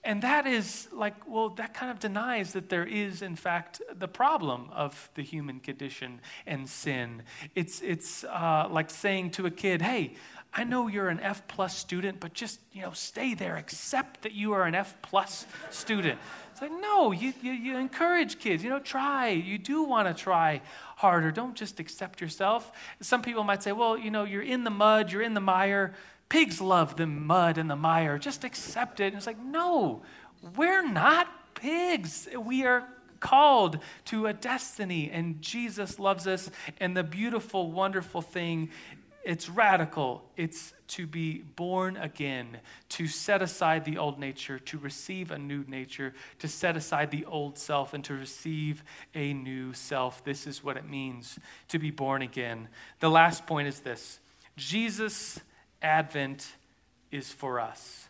And 0.05 0.23
that 0.23 0.47
is 0.47 0.89
like 0.93 1.15
well 1.29 1.51
that 1.51 1.75
kind 1.75 1.91
of 1.91 1.99
denies 1.99 2.53
that 2.53 2.69
there 2.69 2.87
is 2.87 3.21
in 3.23 3.37
fact 3.37 3.83
the 3.95 4.09
problem 4.09 4.71
of 4.73 5.11
the 5.15 5.23
human 5.23 5.61
condition 5.61 6.21
and 6.47 6.69
sin. 6.69 7.23
It's 7.55 7.83
it's 7.83 8.25
uh, 8.25 8.69
like 8.71 8.91
saying 8.91 9.33
to 9.33 9.47
a 9.47 9.51
kid 9.51 9.83
hey 9.83 10.15
I 10.53 10.65
know 10.65 10.89
you're 10.89 11.09
an 11.09 11.21
F 11.21 11.47
plus 11.47 11.77
student, 11.77 12.21
but 12.21 12.33
just 12.33 12.59
you 12.73 12.83
know, 12.83 12.93
stay 12.93 13.35
there. 13.35 13.57
Accept 13.57 14.23
that 14.23 14.33
you 14.33 14.53
are 14.53 14.65
an 14.65 14.75
F 14.75 14.95
plus 15.03 15.47
student. 15.71 16.19
It's 16.53 16.63
like, 16.63 16.73
no, 16.73 17.13
you, 17.13 17.33
you, 17.41 17.53
you 17.53 17.77
encourage 17.77 18.41
kids, 18.41 18.65
you 18.65 18.71
know, 18.71 18.81
try. 18.81 19.29
You 19.29 19.59
do 19.59 19.85
want 19.85 20.09
to 20.09 20.15
try 20.15 20.61
harder. 20.97 21.31
Don't 21.31 21.55
just 21.55 21.79
accept 21.79 22.21
yourself. 22.21 22.73
Some 23.01 23.23
people 23.23 23.45
might 23.45 23.63
say, 23.63 23.71
well, 23.71 23.97
you 23.97 24.11
know, 24.11 24.25
you're 24.25 24.43
in 24.43 24.65
the 24.65 24.71
mud, 24.71 25.13
you're 25.13 25.23
in 25.23 25.35
the 25.35 25.41
mire. 25.41 25.95
Pigs 26.29 26.61
love 26.61 26.97
the 26.97 27.07
mud 27.07 27.59
and 27.59 27.71
the 27.71 27.77
mire. 27.77 28.19
Just 28.19 28.43
accept 28.43 28.99
it. 28.99 29.09
And 29.09 29.17
it's 29.17 29.27
like, 29.27 29.39
no, 29.39 30.03
we're 30.57 30.87
not 30.87 31.55
pigs. 31.55 32.29
We 32.37 32.65
are 32.65 32.89
called 33.21 33.79
to 34.07 34.27
a 34.27 34.33
destiny, 34.33 35.11
and 35.11 35.41
Jesus 35.41 35.99
loves 35.99 36.27
us. 36.27 36.51
And 36.81 36.97
the 36.97 37.05
beautiful, 37.05 37.71
wonderful 37.71 38.23
thing 38.23 38.71
it's 39.25 39.49
radical. 39.49 40.25
It's 40.37 40.73
to 40.89 41.07
be 41.07 41.39
born 41.39 41.97
again, 41.97 42.59
to 42.91 43.07
set 43.07 43.43
aside 43.43 43.85
the 43.85 43.99
old 43.99 44.19
nature, 44.19 44.59
to 44.59 44.79
receive 44.79 45.31
a 45.31 45.39
new 45.39 45.65
nature, 45.69 46.15
to 46.39 46.49
set 46.49 46.77
aside 46.77 47.11
the 47.11 47.25
old 47.27 47.59
self, 47.59 47.93
and 47.93 48.03
to 48.05 48.15
receive 48.15 48.83
a 49.15 49.35
new 49.35 49.73
self. 49.75 50.25
This 50.25 50.47
is 50.47 50.65
what 50.65 50.77
it 50.77 50.89
means 50.89 51.39
to 51.69 51.79
be 51.79 51.91
born 51.91 52.23
again. 52.23 52.69
The 53.01 53.11
last 53.11 53.47
point 53.47 53.69
is 53.69 53.81
this 53.81 54.21
Jesus' 54.57 55.41
advent 55.83 56.57
is 57.11 57.31
for 57.31 57.61
us. 57.61 58.09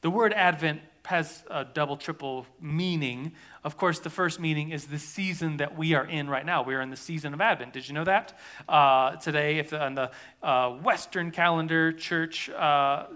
The 0.00 0.10
word 0.10 0.32
advent 0.32 0.80
has 1.06 1.44
a 1.50 1.64
double, 1.64 1.96
triple 1.96 2.46
meaning. 2.60 3.32
Of 3.62 3.76
course, 3.76 4.00
the 4.00 4.10
first 4.10 4.40
meaning 4.40 4.70
is 4.70 4.86
the 4.86 4.98
season 4.98 5.58
that 5.58 5.78
we 5.78 5.94
are 5.94 6.04
in 6.04 6.28
right 6.28 6.44
now. 6.44 6.64
We 6.64 6.74
are 6.74 6.80
in 6.80 6.90
the 6.90 6.96
season 6.96 7.32
of 7.32 7.40
Advent. 7.40 7.72
Did 7.72 7.86
you 7.86 7.94
know 7.94 8.02
that? 8.04 8.36
Uh, 8.68 9.14
today, 9.14 9.58
if 9.58 9.72
on 9.72 9.94
the 9.94 10.10
uh, 10.42 10.70
Western 10.70 11.30
calendar, 11.30 11.92
church 11.92 12.50
uh, 12.50 13.06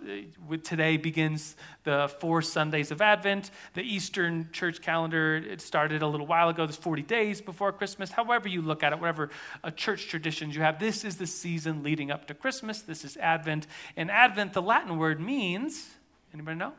today 0.63 0.99
begins 0.99 1.57
the 1.83 2.09
four 2.21 2.43
Sundays 2.43 2.93
of 2.93 3.03
Advent. 3.03 3.51
The 3.75 3.83
Eastern 3.83 4.51
church 4.53 4.81
calendar 4.83 5.37
it 5.37 5.61
started 5.61 6.03
a 6.03 6.07
little 6.07 6.29
while 6.29 6.49
ago. 6.49 6.67
There's 6.67 6.77
40 6.77 7.03
days 7.03 7.41
before 7.41 7.73
Christmas. 7.73 8.13
However 8.13 8.49
you 8.49 8.63
look 8.63 8.85
at 8.85 8.93
it, 8.93 9.01
whatever 9.01 9.31
uh, 9.65 9.71
church 9.71 10.07
traditions 10.07 10.55
you 10.55 10.63
have, 10.63 10.79
this 10.79 11.05
is 11.05 11.17
the 11.17 11.27
season 11.27 11.83
leading 11.83 12.13
up 12.13 12.29
to 12.29 12.35
Christmas. 12.35 12.83
This 12.83 13.05
is 13.05 13.17
Advent. 13.17 13.67
And 13.97 14.13
Advent, 14.13 14.53
the 14.53 14.63
Latin 14.63 14.97
word 14.97 15.21
means. 15.21 15.91
Anybody 16.33 16.57
know? 16.57 16.73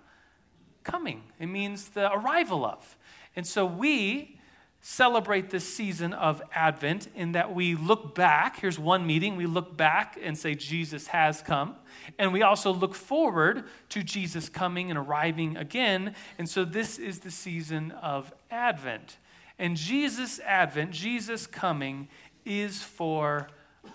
Coming, 0.83 1.23
it 1.39 1.47
means 1.47 1.89
the 1.89 2.11
arrival 2.11 2.65
of. 2.65 2.97
And 3.35 3.45
so 3.45 3.65
we 3.65 4.37
celebrate 4.81 5.51
this 5.51 5.63
season 5.63 6.11
of 6.11 6.41
Advent 6.53 7.07
in 7.15 7.33
that 7.33 7.53
we 7.53 7.75
look 7.75 8.15
back. 8.15 8.59
Here's 8.59 8.79
one 8.79 9.05
meeting. 9.05 9.35
We 9.35 9.45
look 9.45 9.77
back 9.77 10.17
and 10.21 10.35
say, 10.35 10.55
Jesus 10.55 11.07
has 11.07 11.41
come. 11.41 11.75
And 12.17 12.33
we 12.33 12.41
also 12.41 12.73
look 12.73 12.95
forward 12.95 13.65
to 13.89 14.01
Jesus 14.01 14.49
coming 14.49 14.89
and 14.89 14.97
arriving 14.97 15.55
again. 15.55 16.15
And 16.39 16.49
so 16.49 16.65
this 16.65 16.97
is 16.97 17.19
the 17.19 17.29
season 17.29 17.91
of 17.91 18.33
Advent. 18.49 19.17
And 19.59 19.77
Jesus' 19.77 20.39
Advent, 20.39 20.91
Jesus 20.91 21.45
coming, 21.45 22.07
is 22.43 22.81
for 22.81 23.49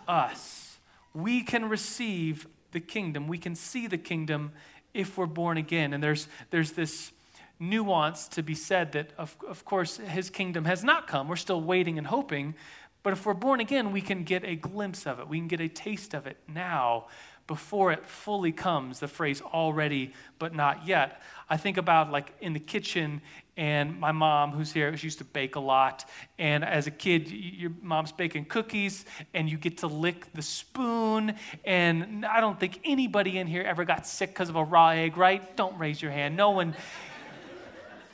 us. 0.06 0.78
We 1.12 1.42
can 1.42 1.68
receive 1.68 2.46
the 2.72 2.80
kingdom, 2.80 3.26
we 3.26 3.38
can 3.38 3.54
see 3.54 3.86
the 3.86 3.98
kingdom 3.98 4.52
if 4.96 5.16
we're 5.18 5.26
born 5.26 5.56
again. 5.56 5.92
And 5.92 6.02
there's, 6.02 6.28
there's 6.50 6.72
this 6.72 7.12
nuance 7.58 8.28
to 8.28 8.42
be 8.42 8.54
said 8.54 8.92
that, 8.92 9.10
of, 9.18 9.36
of 9.46 9.64
course, 9.64 9.98
his 9.98 10.30
kingdom 10.30 10.64
has 10.64 10.82
not 10.82 11.06
come. 11.06 11.28
We're 11.28 11.36
still 11.36 11.60
waiting 11.60 11.98
and 11.98 12.06
hoping. 12.06 12.54
But 13.02 13.12
if 13.12 13.24
we're 13.24 13.34
born 13.34 13.60
again, 13.60 13.92
we 13.92 14.00
can 14.00 14.24
get 14.24 14.44
a 14.44 14.56
glimpse 14.56 15.06
of 15.06 15.20
it. 15.20 15.28
We 15.28 15.38
can 15.38 15.48
get 15.48 15.60
a 15.60 15.68
taste 15.68 16.12
of 16.14 16.26
it 16.26 16.38
now 16.52 17.06
before 17.46 17.92
it 17.92 18.04
fully 18.04 18.50
comes, 18.50 18.98
the 18.98 19.08
phrase 19.08 19.40
already 19.40 20.12
but 20.38 20.54
not 20.54 20.86
yet. 20.86 21.22
I 21.48 21.56
think 21.56 21.76
about 21.76 22.10
like 22.10 22.32
in 22.40 22.52
the 22.52 22.60
kitchen 22.60 23.20
and 23.56 23.98
my 23.98 24.12
mom, 24.12 24.52
who's 24.52 24.72
here, 24.72 24.94
she 24.96 25.06
used 25.06 25.18
to 25.18 25.24
bake 25.24 25.56
a 25.56 25.60
lot. 25.60 26.04
And 26.38 26.64
as 26.64 26.86
a 26.86 26.90
kid, 26.90 27.30
your 27.30 27.72
mom's 27.80 28.12
baking 28.12 28.46
cookies, 28.46 29.06
and 29.32 29.50
you 29.50 29.56
get 29.56 29.78
to 29.78 29.86
lick 29.86 30.32
the 30.34 30.42
spoon. 30.42 31.34
And 31.64 32.26
I 32.26 32.40
don't 32.40 32.60
think 32.60 32.80
anybody 32.84 33.38
in 33.38 33.46
here 33.46 33.62
ever 33.62 33.84
got 33.84 34.06
sick 34.06 34.30
because 34.30 34.50
of 34.50 34.56
a 34.56 34.64
raw 34.64 34.90
egg, 34.90 35.16
right? 35.16 35.56
Don't 35.56 35.78
raise 35.78 36.02
your 36.02 36.10
hand. 36.10 36.36
No 36.36 36.50
one. 36.50 36.74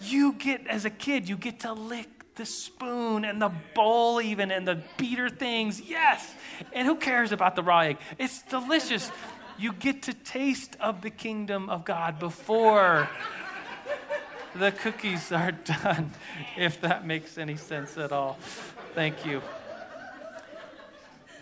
You 0.01 0.35
get, 0.35 0.67
as 0.67 0.85
a 0.85 0.91
kid, 0.91 1.29
you 1.29 1.37
get 1.37 1.61
to 1.61 1.73
lick 1.73 2.35
the 2.35 2.47
spoon 2.47 3.25
and 3.25 3.43
the 3.43 3.53
bowl, 3.75 4.21
even, 4.21 4.51
and 4.51 4.67
the 4.67 4.81
beater 4.97 5.29
things. 5.29 5.81
Yes. 5.81 6.35
And 6.73 6.87
who 6.87 6.97
cares 6.97 7.33
about 7.33 7.57
the 7.57 7.63
raw 7.63 7.81
egg? 7.81 7.99
It's 8.19 8.43
delicious. 8.43 9.11
You 9.59 9.73
get 9.73 10.03
to 10.05 10.15
taste 10.15 10.77
of 10.81 11.03
the 11.03 11.11
kingdom 11.11 11.69
of 11.69 11.85
God 11.85 12.19
before 12.19 13.09
the 14.55 14.73
cookies 14.73 15.33
are 15.33 15.53
done, 15.83 16.12
if 16.57 16.81
that 16.81 17.07
makes 17.07 17.38
any 17.38 17.57
sense 17.57 17.97
at 17.97 18.12
all. 18.12 18.38
Thank 18.95 19.25
you. 19.25 19.43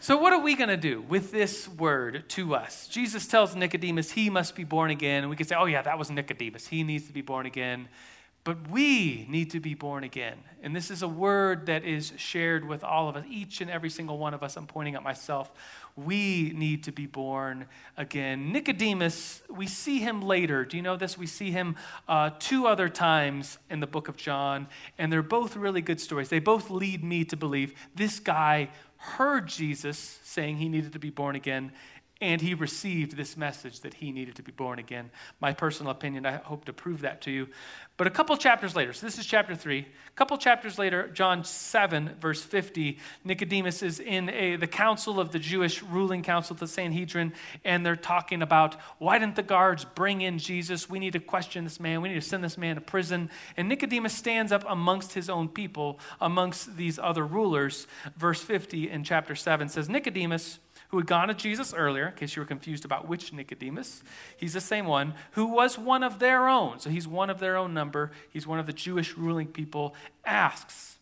So, 0.02 0.16
what 0.16 0.32
are 0.32 0.40
we 0.40 0.54
going 0.54 0.70
to 0.70 0.78
do 0.78 1.02
with 1.02 1.30
this 1.30 1.68
word 1.68 2.24
to 2.30 2.54
us? 2.54 2.88
Jesus 2.88 3.26
tells 3.26 3.54
Nicodemus 3.54 4.12
he 4.12 4.30
must 4.30 4.54
be 4.54 4.64
born 4.64 4.90
again. 4.90 5.24
And 5.24 5.30
we 5.30 5.36
can 5.36 5.46
say, 5.46 5.56
oh, 5.56 5.66
yeah, 5.66 5.82
that 5.82 5.98
was 5.98 6.10
Nicodemus. 6.10 6.68
He 6.68 6.84
needs 6.84 7.06
to 7.08 7.12
be 7.12 7.20
born 7.20 7.44
again. 7.44 7.88
But 8.42 8.70
we 8.70 9.26
need 9.28 9.50
to 9.50 9.60
be 9.60 9.74
born 9.74 10.02
again. 10.02 10.38
And 10.62 10.74
this 10.74 10.90
is 10.90 11.02
a 11.02 11.08
word 11.08 11.66
that 11.66 11.84
is 11.84 12.14
shared 12.16 12.66
with 12.66 12.82
all 12.82 13.10
of 13.10 13.16
us, 13.16 13.26
each 13.28 13.60
and 13.60 13.70
every 13.70 13.90
single 13.90 14.16
one 14.16 14.32
of 14.32 14.42
us. 14.42 14.56
I'm 14.56 14.66
pointing 14.66 14.94
at 14.94 15.02
myself. 15.02 15.52
We 15.96 16.52
need 16.54 16.84
to 16.84 16.92
be 16.92 17.06
born 17.06 17.66
again. 17.96 18.52
Nicodemus, 18.52 19.42
we 19.50 19.66
see 19.66 19.98
him 19.98 20.22
later. 20.22 20.64
Do 20.64 20.76
you 20.76 20.82
know 20.82 20.96
this? 20.96 21.18
We 21.18 21.26
see 21.26 21.50
him 21.50 21.76
uh, 22.08 22.30
two 22.38 22.66
other 22.66 22.88
times 22.88 23.58
in 23.68 23.80
the 23.80 23.86
book 23.86 24.08
of 24.08 24.16
John, 24.16 24.68
and 24.98 25.12
they're 25.12 25.22
both 25.22 25.56
really 25.56 25.82
good 25.82 26.00
stories. 26.00 26.28
They 26.28 26.38
both 26.38 26.70
lead 26.70 27.04
me 27.04 27.24
to 27.26 27.36
believe 27.36 27.74
this 27.94 28.20
guy 28.20 28.70
heard 28.96 29.48
Jesus 29.48 30.18
saying 30.24 30.56
he 30.56 30.68
needed 30.68 30.92
to 30.92 30.98
be 30.98 31.10
born 31.10 31.34
again 31.34 31.72
and 32.20 32.40
he 32.40 32.52
received 32.52 33.16
this 33.16 33.36
message 33.36 33.80
that 33.80 33.94
he 33.94 34.12
needed 34.12 34.36
to 34.36 34.42
be 34.42 34.52
born 34.52 34.78
again. 34.78 35.10
My 35.40 35.54
personal 35.54 35.90
opinion, 35.90 36.26
I 36.26 36.36
hope 36.36 36.66
to 36.66 36.72
prove 36.72 37.00
that 37.00 37.22
to 37.22 37.30
you. 37.30 37.48
But 37.96 38.06
a 38.06 38.10
couple 38.10 38.36
chapters 38.36 38.76
later, 38.76 38.92
so 38.92 39.06
this 39.06 39.18
is 39.18 39.26
chapter 39.26 39.54
3, 39.54 39.80
a 39.80 40.16
couple 40.16 40.36
chapters 40.38 40.78
later, 40.78 41.08
John 41.08 41.44
7, 41.44 42.16
verse 42.20 42.42
50, 42.42 42.98
Nicodemus 43.24 43.82
is 43.82 44.00
in 44.00 44.28
a, 44.30 44.56
the 44.56 44.66
council 44.66 45.20
of 45.20 45.32
the 45.32 45.38
Jewish 45.38 45.82
ruling 45.82 46.22
council, 46.22 46.56
the 46.56 46.66
Sanhedrin, 46.66 47.32
and 47.64 47.84
they're 47.84 47.96
talking 47.96 48.42
about 48.42 48.76
why 48.98 49.18
didn't 49.18 49.36
the 49.36 49.42
guards 49.42 49.84
bring 49.84 50.20
in 50.20 50.38
Jesus? 50.38 50.88
We 50.88 50.98
need 50.98 51.12
to 51.14 51.20
question 51.20 51.64
this 51.64 51.80
man. 51.80 52.02
We 52.02 52.10
need 52.10 52.14
to 52.16 52.20
send 52.22 52.44
this 52.44 52.58
man 52.58 52.76
to 52.76 52.80
prison. 52.80 53.30
And 53.56 53.68
Nicodemus 53.68 54.14
stands 54.14 54.52
up 54.52 54.64
amongst 54.68 55.12
his 55.14 55.28
own 55.30 55.48
people, 55.48 56.00
amongst 56.20 56.76
these 56.76 56.98
other 56.98 57.26
rulers. 57.26 57.86
Verse 58.16 58.42
50 58.42 58.90
in 58.90 59.04
chapter 59.04 59.34
7 59.34 59.68
says, 59.68 59.88
Nicodemus, 59.88 60.58
who 60.90 60.96
had 60.96 61.06
gone 61.06 61.28
to 61.28 61.34
Jesus 61.34 61.72
earlier, 61.72 62.08
in 62.08 62.14
case 62.14 62.34
you 62.34 62.42
were 62.42 62.46
confused 62.46 62.84
about 62.84 63.08
which 63.08 63.32
Nicodemus. 63.32 64.02
He's 64.36 64.54
the 64.54 64.60
same 64.60 64.86
one, 64.86 65.14
who 65.32 65.46
was 65.46 65.78
one 65.78 66.02
of 66.02 66.18
their 66.18 66.48
own. 66.48 66.80
So 66.80 66.90
he's 66.90 67.06
one 67.06 67.30
of 67.30 67.38
their 67.38 67.56
own 67.56 67.72
number. 67.72 68.10
He's 68.30 68.46
one 68.46 68.58
of 68.58 68.66
the 68.66 68.72
Jewish 68.72 69.16
ruling 69.16 69.46
people. 69.46 69.94
Asks, 70.24 70.98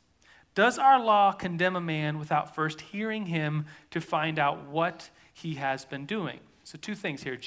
Does 0.54 0.78
our 0.78 1.02
law 1.02 1.32
condemn 1.32 1.74
a 1.74 1.80
man 1.80 2.18
without 2.18 2.54
first 2.54 2.82
hearing 2.82 3.26
him 3.26 3.64
to 3.90 4.00
find 4.00 4.38
out 4.38 4.66
what 4.66 5.08
he 5.32 5.54
has 5.54 5.86
been 5.86 6.04
doing? 6.04 6.40
So, 6.64 6.76
two 6.78 6.94
things 6.94 7.22
here. 7.22 7.38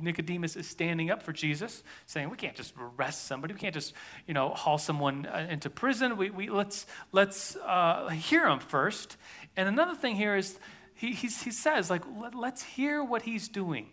Nicodemus 0.00 0.56
is 0.56 0.66
standing 0.66 1.08
up 1.08 1.22
for 1.22 1.32
Jesus, 1.32 1.84
saying, 2.06 2.30
We 2.30 2.36
can't 2.36 2.56
just 2.56 2.74
arrest 2.76 3.26
somebody. 3.26 3.54
We 3.54 3.60
can't 3.60 3.74
just, 3.74 3.92
you 4.26 4.34
know, 4.34 4.48
haul 4.48 4.76
someone 4.76 5.26
uh, 5.26 5.46
into 5.48 5.70
prison. 5.70 6.16
We, 6.16 6.30
we, 6.30 6.50
let's 6.50 6.84
let's 7.12 7.54
uh, 7.64 8.08
hear 8.08 8.48
him 8.48 8.58
first. 8.58 9.16
And 9.56 9.68
another 9.68 9.94
thing 9.94 10.16
here 10.16 10.36
is 10.36 10.58
he, 10.96 11.12
he 11.12 11.28
says, 11.28 11.90
like, 11.90 12.02
let, 12.18 12.34
let's 12.34 12.62
hear 12.62 13.04
what 13.04 13.22
he's 13.22 13.48
doing. 13.48 13.86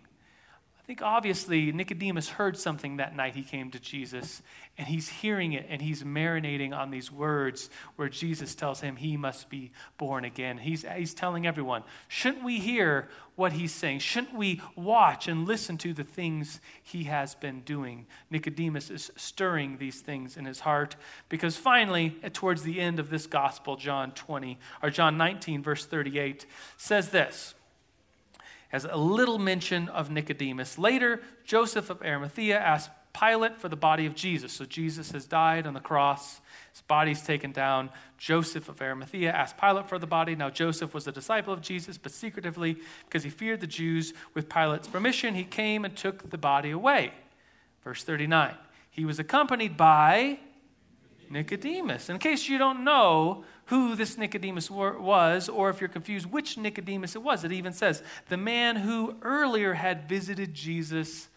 I 0.83 0.85
think 0.85 1.01
obviously 1.01 1.71
Nicodemus 1.71 2.27
heard 2.27 2.57
something 2.57 2.97
that 2.97 3.15
night 3.15 3.35
he 3.35 3.43
came 3.43 3.71
to 3.71 3.79
Jesus, 3.79 4.41
and 4.77 4.85
he's 4.85 5.07
hearing 5.07 5.53
it 5.53 5.65
and 5.69 5.81
he's 5.81 6.03
marinating 6.03 6.75
on 6.75 6.89
these 6.89 7.09
words 7.09 7.69
where 7.95 8.09
Jesus 8.09 8.53
tells 8.53 8.81
him 8.81 8.97
he 8.97 9.15
must 9.15 9.49
be 9.49 9.71
born 9.97 10.25
again. 10.25 10.57
He's, 10.57 10.83
he's 10.97 11.13
telling 11.13 11.47
everyone, 11.47 11.83
shouldn't 12.09 12.43
we 12.43 12.59
hear 12.59 13.07
what 13.35 13.53
he's 13.53 13.71
saying? 13.71 13.99
Shouldn't 13.99 14.35
we 14.35 14.61
watch 14.75 15.29
and 15.29 15.47
listen 15.47 15.77
to 15.79 15.93
the 15.93 16.03
things 16.03 16.59
he 16.81 17.05
has 17.05 17.33
been 17.33 17.61
doing? 17.61 18.05
Nicodemus 18.29 18.89
is 18.89 19.09
stirring 19.15 19.77
these 19.77 20.01
things 20.01 20.35
in 20.35 20.43
his 20.43 20.59
heart 20.59 20.97
because 21.29 21.55
finally, 21.55 22.09
towards 22.33 22.63
the 22.63 22.81
end 22.81 22.99
of 22.99 23.09
this 23.09 23.25
gospel, 23.25 23.77
John 23.77 24.11
20 24.11 24.59
or 24.81 24.89
John 24.89 25.15
19, 25.15 25.63
verse 25.63 25.85
38, 25.85 26.45
says 26.75 27.07
this 27.07 27.55
has 28.73 28.85
a 28.85 28.97
little 28.97 29.37
mention 29.37 29.87
of 29.89 30.09
Nicodemus. 30.09 30.79
Later, 30.79 31.21
Joseph 31.45 31.91
of 31.91 32.01
Arimathea 32.01 32.59
asked 32.59 32.89
Pilate 33.13 33.59
for 33.59 33.69
the 33.69 33.75
body 33.75 34.07
of 34.07 34.15
Jesus. 34.15 34.51
So 34.51 34.65
Jesus 34.65 35.11
has 35.11 35.27
died 35.27 35.67
on 35.67 35.75
the 35.75 35.79
cross. 35.79 36.41
His 36.71 36.81
body's 36.81 37.21
taken 37.21 37.51
down. 37.51 37.91
Joseph 38.17 38.67
of 38.69 38.81
Arimathea 38.81 39.31
asked 39.31 39.59
Pilate 39.59 39.87
for 39.87 39.99
the 39.99 40.07
body. 40.07 40.35
Now, 40.35 40.49
Joseph 40.49 40.95
was 40.95 41.07
a 41.07 41.11
disciple 41.11 41.53
of 41.53 41.61
Jesus, 41.61 41.99
but 41.99 42.11
secretively, 42.11 42.77
because 43.05 43.23
he 43.23 43.29
feared 43.29 43.61
the 43.61 43.67
Jews, 43.67 44.15
with 44.33 44.49
Pilate's 44.49 44.87
permission, 44.87 45.35
he 45.35 45.43
came 45.43 45.85
and 45.85 45.95
took 45.95 46.31
the 46.31 46.37
body 46.39 46.71
away. 46.71 47.13
Verse 47.83 48.03
39. 48.03 48.55
He 48.89 49.05
was 49.05 49.19
accompanied 49.19 49.77
by 49.77 50.39
Nicodemus. 51.29 52.09
In 52.09 52.17
case 52.17 52.49
you 52.49 52.57
don't 52.57 52.83
know 52.83 53.45
who 53.65 53.95
this 53.95 54.17
Nicodemus 54.17 54.69
was, 54.69 55.49
or 55.49 55.69
if 55.69 55.79
you're 55.79 55.87
confused 55.87 56.25
which 56.25 56.57
Nicodemus 56.57 57.15
it 57.15 57.23
was, 57.23 57.43
it 57.43 57.51
even 57.51 57.73
says, 57.73 58.03
the 58.29 58.37
man 58.37 58.75
who 58.75 59.15
earlier 59.21 59.73
had 59.73 60.09
visited 60.09 60.53
Jesus 60.53 61.29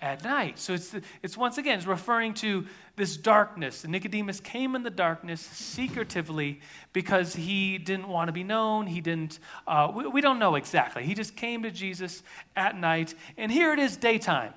at 0.00 0.22
night. 0.22 0.58
So 0.58 0.74
it's, 0.74 0.94
it's 1.22 1.36
once 1.36 1.56
again, 1.56 1.78
it's 1.78 1.86
referring 1.86 2.34
to 2.34 2.66
this 2.96 3.16
darkness. 3.16 3.86
Nicodemus 3.86 4.38
came 4.38 4.74
in 4.74 4.82
the 4.82 4.90
darkness 4.90 5.40
secretively 5.40 6.60
because 6.92 7.34
he 7.34 7.78
didn't 7.78 8.08
want 8.08 8.28
to 8.28 8.32
be 8.32 8.44
known. 8.44 8.86
He 8.86 9.00
didn't, 9.00 9.38
uh, 9.66 9.90
we, 9.94 10.06
we 10.06 10.20
don't 10.20 10.38
know 10.38 10.56
exactly. 10.56 11.04
He 11.04 11.14
just 11.14 11.36
came 11.36 11.62
to 11.62 11.70
Jesus 11.70 12.22
at 12.54 12.76
night. 12.76 13.14
And 13.38 13.50
here 13.50 13.72
it 13.72 13.78
is 13.78 13.96
daytime. 13.96 14.52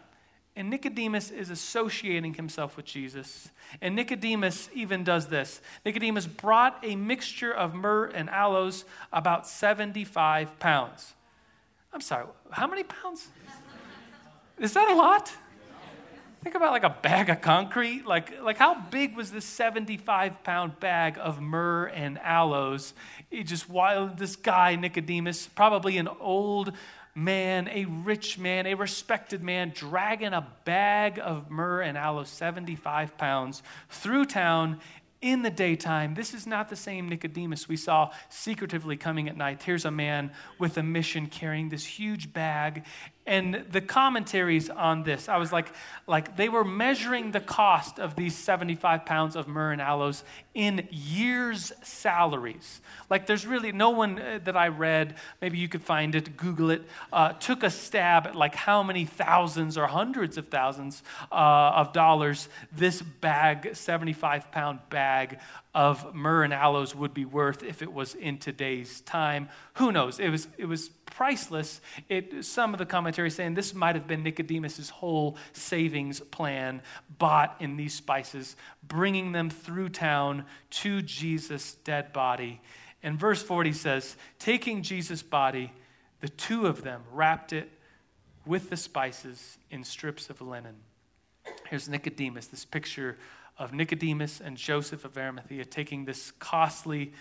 And 0.57 0.71
Nicodemus 0.71 1.29
is 1.29 1.51
associating 1.51 2.33
himself 2.33 2.77
with 2.77 2.87
Jesus. 2.87 3.51
And 3.79 3.95
Nicodemus 3.95 4.71
even 4.73 5.03
does 5.03 5.27
this. 5.27 5.61
Nicodemus 5.85 6.25
brought 6.25 6.79
a 6.83 6.95
mixture 6.95 7.53
of 7.53 7.75
myrrh 7.75 8.07
and 8.07 8.27
aloes, 8.27 8.83
about 9.13 9.45
75 9.45 10.57
pounds. 10.57 11.13
I'm 11.93 12.01
sorry, 12.01 12.25
how 12.49 12.65
many 12.65 12.83
pounds? 12.83 13.27
Is 14.57 14.73
that 14.73 14.89
a 14.89 14.95
lot? 14.95 15.31
Think 16.47 16.55
about 16.55 16.71
like 16.71 16.85
a 16.85 16.97
bag 17.01 17.29
of 17.29 17.41
concrete. 17.41 18.05
Like, 18.05 18.41
like 18.41 18.55
how 18.55 18.79
big 18.79 19.17
was 19.17 19.31
this 19.31 19.43
75 19.43 20.45
pound 20.45 20.79
bag 20.79 21.17
of 21.19 21.41
myrrh 21.41 21.87
and 21.87 22.17
aloes? 22.19 22.93
He 23.29 23.43
just 23.43 23.69
wild 23.69 24.17
this 24.17 24.37
guy, 24.37 24.77
Nicodemus, 24.77 25.45
probably 25.47 25.97
an 25.97 26.07
old 26.07 26.71
man, 27.13 27.67
a 27.67 27.83
rich 27.83 28.39
man, 28.39 28.65
a 28.65 28.75
respected 28.75 29.43
man, 29.43 29.73
dragging 29.75 30.31
a 30.31 30.47
bag 30.63 31.19
of 31.21 31.51
myrrh 31.51 31.81
and 31.81 31.97
aloes, 31.97 32.29
75 32.29 33.17
pounds, 33.17 33.61
through 33.89 34.23
town 34.23 34.79
in 35.21 35.41
the 35.41 35.49
daytime. 35.49 36.13
This 36.13 36.33
is 36.33 36.45
not 36.45 36.69
the 36.69 36.75
same 36.75 37.09
Nicodemus 37.09 37.67
we 37.67 37.75
saw 37.75 38.11
secretively 38.29 38.95
coming 38.95 39.27
at 39.27 39.35
night. 39.35 39.63
Here's 39.63 39.83
a 39.83 39.91
man 39.91 40.31
with 40.59 40.77
a 40.77 40.83
mission 40.83 41.27
carrying 41.27 41.69
this 41.69 41.83
huge 41.85 42.31
bag 42.31 42.85
and 43.27 43.65
the 43.69 43.81
commentaries 43.81 44.69
on 44.69 45.03
this, 45.03 45.27
I 45.27 45.35
was 45.35 45.51
like, 45.51 45.67
like 46.07 46.37
they 46.37 46.47
were 46.47 46.63
measuring 46.63 47.31
the 47.31 47.41
cost 47.41 47.99
of 47.99 48.15
these 48.15 48.33
75 48.35 49.05
pounds 49.05 49.35
of 49.35 49.49
myrrh 49.49 49.73
and 49.73 49.81
aloes 49.81 50.23
in 50.53 50.87
years' 50.89 51.73
salaries. 51.83 52.79
Like 53.09 53.27
there's 53.27 53.45
really 53.45 53.73
no 53.73 53.89
one 53.89 54.17
uh, 54.17 54.39
that 54.45 54.55
I 54.55 54.69
read, 54.69 55.15
maybe 55.41 55.57
you 55.57 55.67
could 55.67 55.83
find 55.83 56.15
it, 56.15 56.37
Google 56.37 56.71
it, 56.71 56.83
uh, 57.11 57.33
took 57.33 57.63
a 57.63 57.69
stab 57.69 58.27
at 58.27 58.35
like 58.35 58.55
how 58.55 58.81
many 58.81 59.03
thousands 59.03 59.77
or 59.77 59.87
hundreds 59.87 60.37
of 60.37 60.47
thousands 60.47 61.03
uh, 61.29 61.35
of 61.35 61.91
dollars 61.91 62.47
this 62.71 63.01
bag, 63.01 63.75
75 63.75 64.51
pound 64.51 64.79
bag 64.89 65.39
of 65.75 66.15
myrrh 66.15 66.43
and 66.43 66.53
aloes 66.53 66.95
would 66.95 67.13
be 67.13 67.25
worth 67.25 67.61
if 67.61 67.83
it 67.83 67.93
was 67.93 68.15
in 68.15 68.37
today's 68.37 69.01
time. 69.01 69.49
Who 69.75 69.91
knows? 69.91 70.19
It 70.19 70.29
was, 70.29 70.47
it 70.57 70.65
was 70.65 70.89
priceless. 71.05 71.81
It, 72.09 72.45
some 72.45 72.73
of 72.73 72.79
the 72.79 72.85
commentary 73.17 73.31
saying 73.31 73.55
this 73.55 73.73
might 73.73 73.95
have 73.95 74.05
been 74.05 74.21
Nicodemus's 74.21 74.89
whole 74.91 75.37
savings 75.51 76.19
plan 76.19 76.81
bought 77.17 77.55
in 77.59 77.75
these 77.75 77.95
spices, 77.95 78.55
bringing 78.87 79.31
them 79.31 79.49
through 79.49 79.89
town 79.89 80.45
to 80.69 81.01
Jesus' 81.01 81.73
dead 81.83 82.13
body. 82.13 82.61
And 83.01 83.19
verse 83.19 83.41
40 83.41 83.73
says, 83.73 84.17
taking 84.37 84.83
Jesus' 84.83 85.23
body, 85.23 85.71
the 86.21 86.29
two 86.29 86.67
of 86.67 86.83
them 86.83 87.01
wrapped 87.11 87.53
it 87.53 87.69
with 88.45 88.69
the 88.69 88.77
spices 88.77 89.57
in 89.71 89.83
strips 89.83 90.29
of 90.29 90.39
linen. 90.39 90.75
Here's 91.69 91.89
Nicodemus, 91.89 92.47
this 92.47 92.65
picture 92.65 93.17
of 93.57 93.73
Nicodemus 93.73 94.41
and 94.41 94.57
Joseph 94.57 95.05
of 95.05 95.17
Arimathea 95.17 95.65
taking 95.65 96.05
this 96.05 96.31
costly 96.37 97.13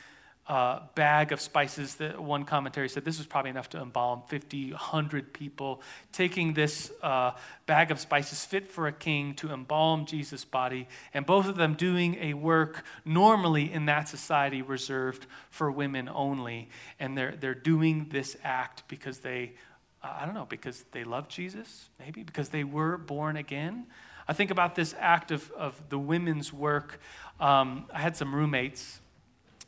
uh, 0.49 0.81
bag 0.95 1.33
of 1.33 1.41
spices 1.41 1.97
that 1.97 2.23
one 2.23 2.45
commentary 2.45 2.89
said 2.89 3.05
this 3.05 3.19
was 3.19 3.27
probably 3.27 3.51
enough 3.51 3.69
to 3.71 3.81
embalm 3.81 4.23
50, 4.29 4.71
100 4.71 5.33
people. 5.33 5.83
Taking 6.13 6.55
this 6.55 6.93
uh, 7.03 7.33
bag 7.67 7.91
of 7.91 7.99
spices 7.99 8.45
fit 8.45 8.69
for 8.69 8.87
a 8.87 8.93
king 8.93 9.35
to 9.35 9.51
embalm 9.51 10.07
Jesus' 10.07 10.45
body, 10.45 10.87
and 11.13 11.27
both 11.27 11.49
of 11.49 11.57
them 11.57 11.75
doing 11.75 12.17
a 12.21 12.35
work 12.35 12.85
normally 13.05 13.73
in 13.73 13.87
that 13.87 14.09
society 14.09 14.63
reserved 14.63 15.27
for 15.51 15.71
women 15.71 16.09
only. 16.09 16.69
And 17.01 17.19
they're, 17.19 17.35
they're 17.39 17.55
doing 17.55 18.09
this 18.11 18.37
act 18.45 18.85
because 18.87 19.19
they, 19.19 19.55
uh, 20.03 20.19
I 20.21 20.27
don't 20.27 20.35
know, 20.35 20.47
because 20.49 20.85
they 20.93 21.03
love 21.03 21.29
Jesus, 21.29 21.89
maybe, 21.99 22.23
because 22.23 22.51
they 22.51 22.63
were 22.63 22.97
born 22.97 23.37
again. 23.37 23.87
I 24.29 24.33
think 24.33 24.53
about 24.53 24.77
this 24.77 24.95
act 24.99 25.33
of, 25.33 25.51
of 25.53 25.81
the 25.89 25.99
women's 25.99 26.53
work. 26.53 27.01
Um, 27.41 27.87
I 27.93 28.01
had 28.01 28.17
some 28.17 28.33
roommates 28.33 29.01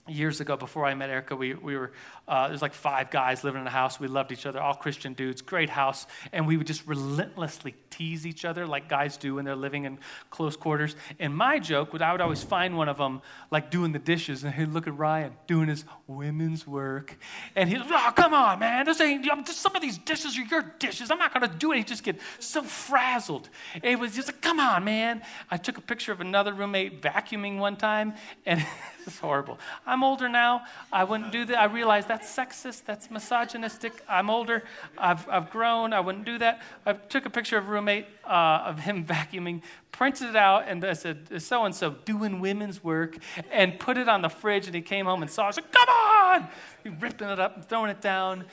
years 0.09 0.41
ago 0.41 0.57
before 0.57 0.85
I 0.85 0.95
met 0.95 1.11
Erica, 1.11 1.37
we, 1.37 1.55
we 1.55 1.77
were, 1.77 1.93
uh, 2.27 2.49
there's 2.49 2.63
like 2.63 2.75
five 2.75 3.11
guys 3.11 3.45
living 3.45 3.61
in 3.61 3.67
a 3.67 3.71
house. 3.71 3.99
We 3.99 4.09
loved 4.09 4.33
each 4.33 4.47
other, 4.47 4.61
all 4.61 4.75
Christian 4.75 5.13
dudes, 5.13 5.43
great 5.43 5.71
house. 5.71 6.07
And 6.33 6.47
we 6.47 6.57
would 6.57 6.67
just 6.67 6.87
relentlessly 6.87 7.75
tease 7.91 8.27
each 8.27 8.45
other 8.45 8.67
like 8.67 8.89
guys 8.89 9.17
do 9.17 9.37
when 9.37 9.45
they're 9.45 9.57
living 9.57 9.85
in 9.85 9.99
close 10.31 10.57
quarters. 10.57 10.97
And 11.19 11.35
my 11.35 11.59
joke 11.59 11.93
would, 11.93 12.03
I 12.03 12.13
would 12.13 12.21
always 12.21 12.43
find 12.43 12.77
one 12.77 12.89
of 12.89 12.99
them 12.99 13.23
like 13.51 13.71
doing 13.71 13.93
the 13.93 13.99
dishes 13.99 14.45
and 14.45 14.55
he'd 14.55 14.69
look 14.69 14.87
at 14.87 14.97
Ryan 14.97 15.33
doing 15.47 15.69
his 15.69 15.85
women's 16.07 16.67
work. 16.67 17.19
And 17.57 17.69
he'd, 17.69 17.81
oh, 17.83 18.13
come 18.15 18.35
on, 18.35 18.59
man. 18.59 18.87
This 18.87 19.01
ain't, 19.01 19.25
just 19.25 19.61
some 19.61 19.75
of 19.75 19.83
these 19.83 19.99
dishes 19.99 20.39
are 20.39 20.43
your 20.43 20.63
dishes. 20.79 21.11
I'm 21.11 21.19
not 21.19 21.33
going 21.35 21.51
to 21.51 21.57
do 21.57 21.73
it. 21.73 21.79
He'd 21.79 21.89
just 21.89 22.05
get 22.05 22.21
so 22.39 22.63
frazzled. 22.63 23.49
It 23.83 23.99
was 23.99 24.15
just 24.15 24.29
like, 24.29 24.41
come 24.41 24.61
on, 24.61 24.85
man. 24.85 25.23
I 25.51 25.57
took 25.57 25.79
a 25.79 25.83
picture 25.83 26.13
of 26.13 26.21
another 26.21 26.53
roommate 26.53 27.03
vacuuming 27.03 27.59
one 27.59 27.77
time 27.77 28.15
and 28.47 28.65
it's 29.07 29.19
horrible. 29.19 29.59
I'm 29.87 29.98
I'm 29.99 30.05
older 30.05 30.29
now. 30.29 30.63
I 30.93 31.03
wouldn't 31.03 31.33
do 31.33 31.45
that. 31.47 31.59
I 31.59 31.65
realize 31.65 32.07
that's 32.07 32.33
sexist. 32.33 32.85
That's 32.85 33.11
misogynistic. 33.11 34.01
I'm 34.09 34.31
older. 34.31 34.63
I've, 34.97 35.29
I've 35.29 35.51
grown. 35.51 35.93
I 35.93 35.99
wouldn't 35.99 36.25
do 36.25 36.39
that. 36.39 36.63
I 36.87 36.93
took 36.93 37.27
a 37.27 37.31
picture 37.31 37.59
of 37.59 37.67
a 37.67 37.73
roommate 37.73 38.07
uh, 38.25 38.63
of 38.65 38.79
him 38.79 39.05
vacuuming, 39.15 39.61
printed 39.91 40.29
it 40.29 40.37
out, 40.37 40.69
and 40.69 40.85
I 40.85 40.93
said, 40.93 41.43
so 41.43 41.65
and 41.65 41.75
so 41.75 41.97
doing 42.05 42.39
women's 42.39 42.85
work, 42.85 43.19
and 43.51 43.77
put 43.81 43.99
it 43.99 44.09
on 44.09 44.23
the 44.23 44.29
fridge. 44.29 44.67
And 44.67 44.75
he 44.77 44.83
came 44.83 45.07
home 45.07 45.21
and 45.21 45.29
saw 45.29 45.49
it. 45.49 45.59
I 45.59 45.63
come 45.63 45.89
on! 45.89 46.49
He 46.85 46.91
ripping 46.91 47.31
it 47.31 47.41
up 47.41 47.57
and 47.57 47.65
throwing 47.65 47.91
it 47.91 48.01
down. 48.01 48.45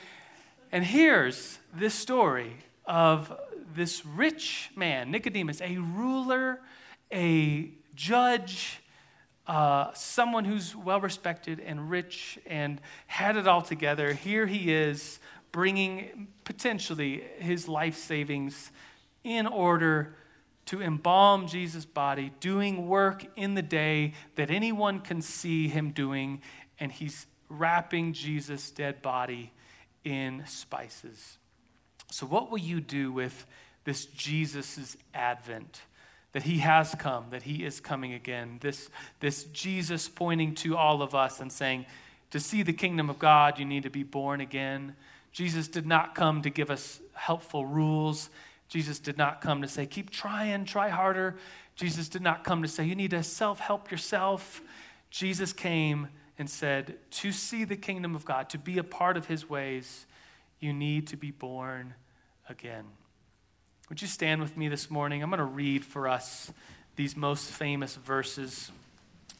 And 0.72 0.82
here's 0.82 1.60
this 1.72 1.94
story 1.94 2.56
of 2.86 3.32
this 3.72 4.04
rich 4.04 4.72
man, 4.74 5.12
Nicodemus, 5.12 5.60
a 5.60 5.76
ruler, 5.76 6.60
a 7.12 7.70
judge, 7.94 8.80
uh, 9.46 9.92
someone 9.94 10.44
who's 10.44 10.74
well 10.74 11.00
respected 11.00 11.60
and 11.60 11.90
rich 11.90 12.38
and 12.46 12.80
had 13.06 13.36
it 13.36 13.46
all 13.46 13.62
together. 13.62 14.12
Here 14.12 14.46
he 14.46 14.72
is 14.72 15.20
bringing 15.52 16.28
potentially 16.44 17.22
his 17.38 17.68
life 17.68 17.96
savings 17.96 18.72
in 19.24 19.46
order 19.46 20.16
to 20.66 20.82
embalm 20.82 21.46
Jesus' 21.46 21.84
body, 21.84 22.32
doing 22.40 22.88
work 22.88 23.24
in 23.36 23.54
the 23.54 23.62
day 23.62 24.14
that 24.34 24.50
anyone 24.50 25.00
can 25.00 25.22
see 25.22 25.68
him 25.68 25.92
doing, 25.92 26.42
and 26.80 26.90
he's 26.90 27.26
wrapping 27.48 28.12
Jesus' 28.12 28.70
dead 28.70 29.00
body 29.00 29.52
in 30.04 30.44
spices. 30.46 31.38
So, 32.10 32.26
what 32.26 32.50
will 32.50 32.58
you 32.58 32.80
do 32.80 33.12
with 33.12 33.46
this 33.84 34.06
Jesus' 34.06 34.96
advent? 35.14 35.82
That 36.36 36.42
he 36.42 36.58
has 36.58 36.94
come, 36.94 37.28
that 37.30 37.44
he 37.44 37.64
is 37.64 37.80
coming 37.80 38.12
again. 38.12 38.58
This, 38.60 38.90
this 39.20 39.44
Jesus 39.44 40.06
pointing 40.06 40.54
to 40.56 40.76
all 40.76 41.00
of 41.00 41.14
us 41.14 41.40
and 41.40 41.50
saying, 41.50 41.86
to 42.30 42.38
see 42.38 42.62
the 42.62 42.74
kingdom 42.74 43.08
of 43.08 43.18
God, 43.18 43.58
you 43.58 43.64
need 43.64 43.84
to 43.84 43.88
be 43.88 44.02
born 44.02 44.42
again. 44.42 44.96
Jesus 45.32 45.66
did 45.66 45.86
not 45.86 46.14
come 46.14 46.42
to 46.42 46.50
give 46.50 46.70
us 46.70 47.00
helpful 47.14 47.64
rules. 47.64 48.28
Jesus 48.68 48.98
did 48.98 49.16
not 49.16 49.40
come 49.40 49.62
to 49.62 49.68
say, 49.68 49.86
keep 49.86 50.10
trying, 50.10 50.66
try 50.66 50.90
harder. 50.90 51.36
Jesus 51.74 52.06
did 52.06 52.20
not 52.20 52.44
come 52.44 52.60
to 52.60 52.68
say, 52.68 52.84
you 52.84 52.94
need 52.94 53.12
to 53.12 53.22
self 53.22 53.58
help 53.58 53.90
yourself. 53.90 54.60
Jesus 55.08 55.54
came 55.54 56.08
and 56.38 56.50
said, 56.50 56.98
to 57.12 57.32
see 57.32 57.64
the 57.64 57.76
kingdom 57.76 58.14
of 58.14 58.26
God, 58.26 58.50
to 58.50 58.58
be 58.58 58.76
a 58.76 58.84
part 58.84 59.16
of 59.16 59.24
his 59.24 59.48
ways, 59.48 60.04
you 60.60 60.74
need 60.74 61.06
to 61.06 61.16
be 61.16 61.30
born 61.30 61.94
again. 62.46 62.84
Would 63.88 64.02
you 64.02 64.08
stand 64.08 64.40
with 64.40 64.56
me 64.56 64.66
this 64.66 64.90
morning? 64.90 65.22
I'm 65.22 65.30
going 65.30 65.38
to 65.38 65.44
read 65.44 65.84
for 65.84 66.08
us 66.08 66.50
these 66.96 67.16
most 67.16 67.48
famous 67.48 67.94
verses. 67.94 68.72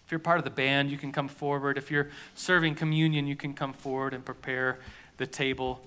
If 0.04 0.12
you're 0.12 0.20
part 0.20 0.38
of 0.38 0.44
the 0.44 0.50
band, 0.50 0.88
you 0.88 0.96
can 0.96 1.10
come 1.10 1.26
forward. 1.26 1.76
If 1.76 1.90
you're 1.90 2.10
serving 2.36 2.76
communion, 2.76 3.26
you 3.26 3.34
can 3.34 3.54
come 3.54 3.72
forward 3.72 4.14
and 4.14 4.24
prepare 4.24 4.78
the 5.16 5.26
table. 5.26 5.84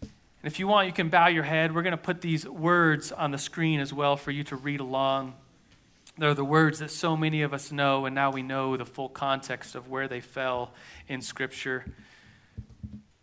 And 0.00 0.10
if 0.44 0.58
you 0.58 0.68
want, 0.68 0.86
you 0.86 0.94
can 0.94 1.10
bow 1.10 1.26
your 1.26 1.42
head. 1.42 1.74
We're 1.74 1.82
going 1.82 1.90
to 1.90 1.98
put 1.98 2.22
these 2.22 2.48
words 2.48 3.12
on 3.12 3.30
the 3.30 3.36
screen 3.36 3.78
as 3.78 3.92
well 3.92 4.16
for 4.16 4.30
you 4.30 4.42
to 4.44 4.56
read 4.56 4.80
along. 4.80 5.34
They're 6.16 6.32
the 6.32 6.42
words 6.42 6.78
that 6.78 6.90
so 6.90 7.14
many 7.14 7.42
of 7.42 7.52
us 7.52 7.70
know, 7.70 8.06
and 8.06 8.14
now 8.14 8.32
we 8.32 8.40
know 8.42 8.78
the 8.78 8.86
full 8.86 9.10
context 9.10 9.74
of 9.74 9.86
where 9.86 10.08
they 10.08 10.20
fell 10.20 10.72
in 11.08 11.20
Scripture. 11.20 11.84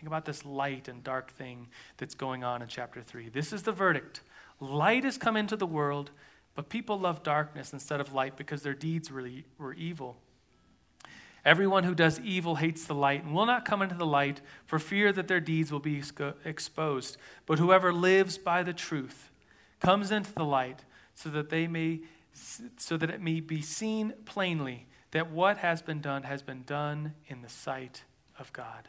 Think 0.00 0.08
about 0.08 0.24
this 0.24 0.46
light 0.46 0.88
and 0.88 1.04
dark 1.04 1.30
thing 1.30 1.68
that's 1.98 2.14
going 2.14 2.42
on 2.42 2.62
in 2.62 2.68
chapter 2.68 3.02
3. 3.02 3.28
This 3.28 3.52
is 3.52 3.64
the 3.64 3.72
verdict. 3.72 4.22
Light 4.58 5.04
has 5.04 5.18
come 5.18 5.36
into 5.36 5.56
the 5.58 5.66
world, 5.66 6.10
but 6.54 6.70
people 6.70 6.98
love 6.98 7.22
darkness 7.22 7.74
instead 7.74 8.00
of 8.00 8.14
light 8.14 8.34
because 8.34 8.62
their 8.62 8.72
deeds 8.72 9.10
really 9.10 9.44
were 9.58 9.74
evil. 9.74 10.16
Everyone 11.44 11.84
who 11.84 11.94
does 11.94 12.18
evil 12.20 12.54
hates 12.54 12.86
the 12.86 12.94
light 12.94 13.24
and 13.24 13.34
will 13.34 13.44
not 13.44 13.66
come 13.66 13.82
into 13.82 13.94
the 13.94 14.06
light 14.06 14.40
for 14.64 14.78
fear 14.78 15.12
that 15.12 15.28
their 15.28 15.38
deeds 15.38 15.70
will 15.70 15.80
be 15.80 16.02
exposed. 16.46 17.18
But 17.44 17.58
whoever 17.58 17.92
lives 17.92 18.38
by 18.38 18.62
the 18.62 18.72
truth 18.72 19.30
comes 19.80 20.10
into 20.10 20.32
the 20.32 20.46
light 20.46 20.82
so 21.14 21.28
that 21.28 21.50
they 21.50 21.66
may 21.66 22.00
so 22.32 22.96
that 22.96 23.10
it 23.10 23.20
may 23.20 23.40
be 23.40 23.60
seen 23.60 24.14
plainly 24.24 24.86
that 25.10 25.30
what 25.30 25.58
has 25.58 25.82
been 25.82 26.00
done 26.00 26.22
has 26.22 26.40
been 26.40 26.62
done 26.62 27.12
in 27.26 27.42
the 27.42 27.50
sight 27.50 28.04
of 28.38 28.50
God. 28.54 28.88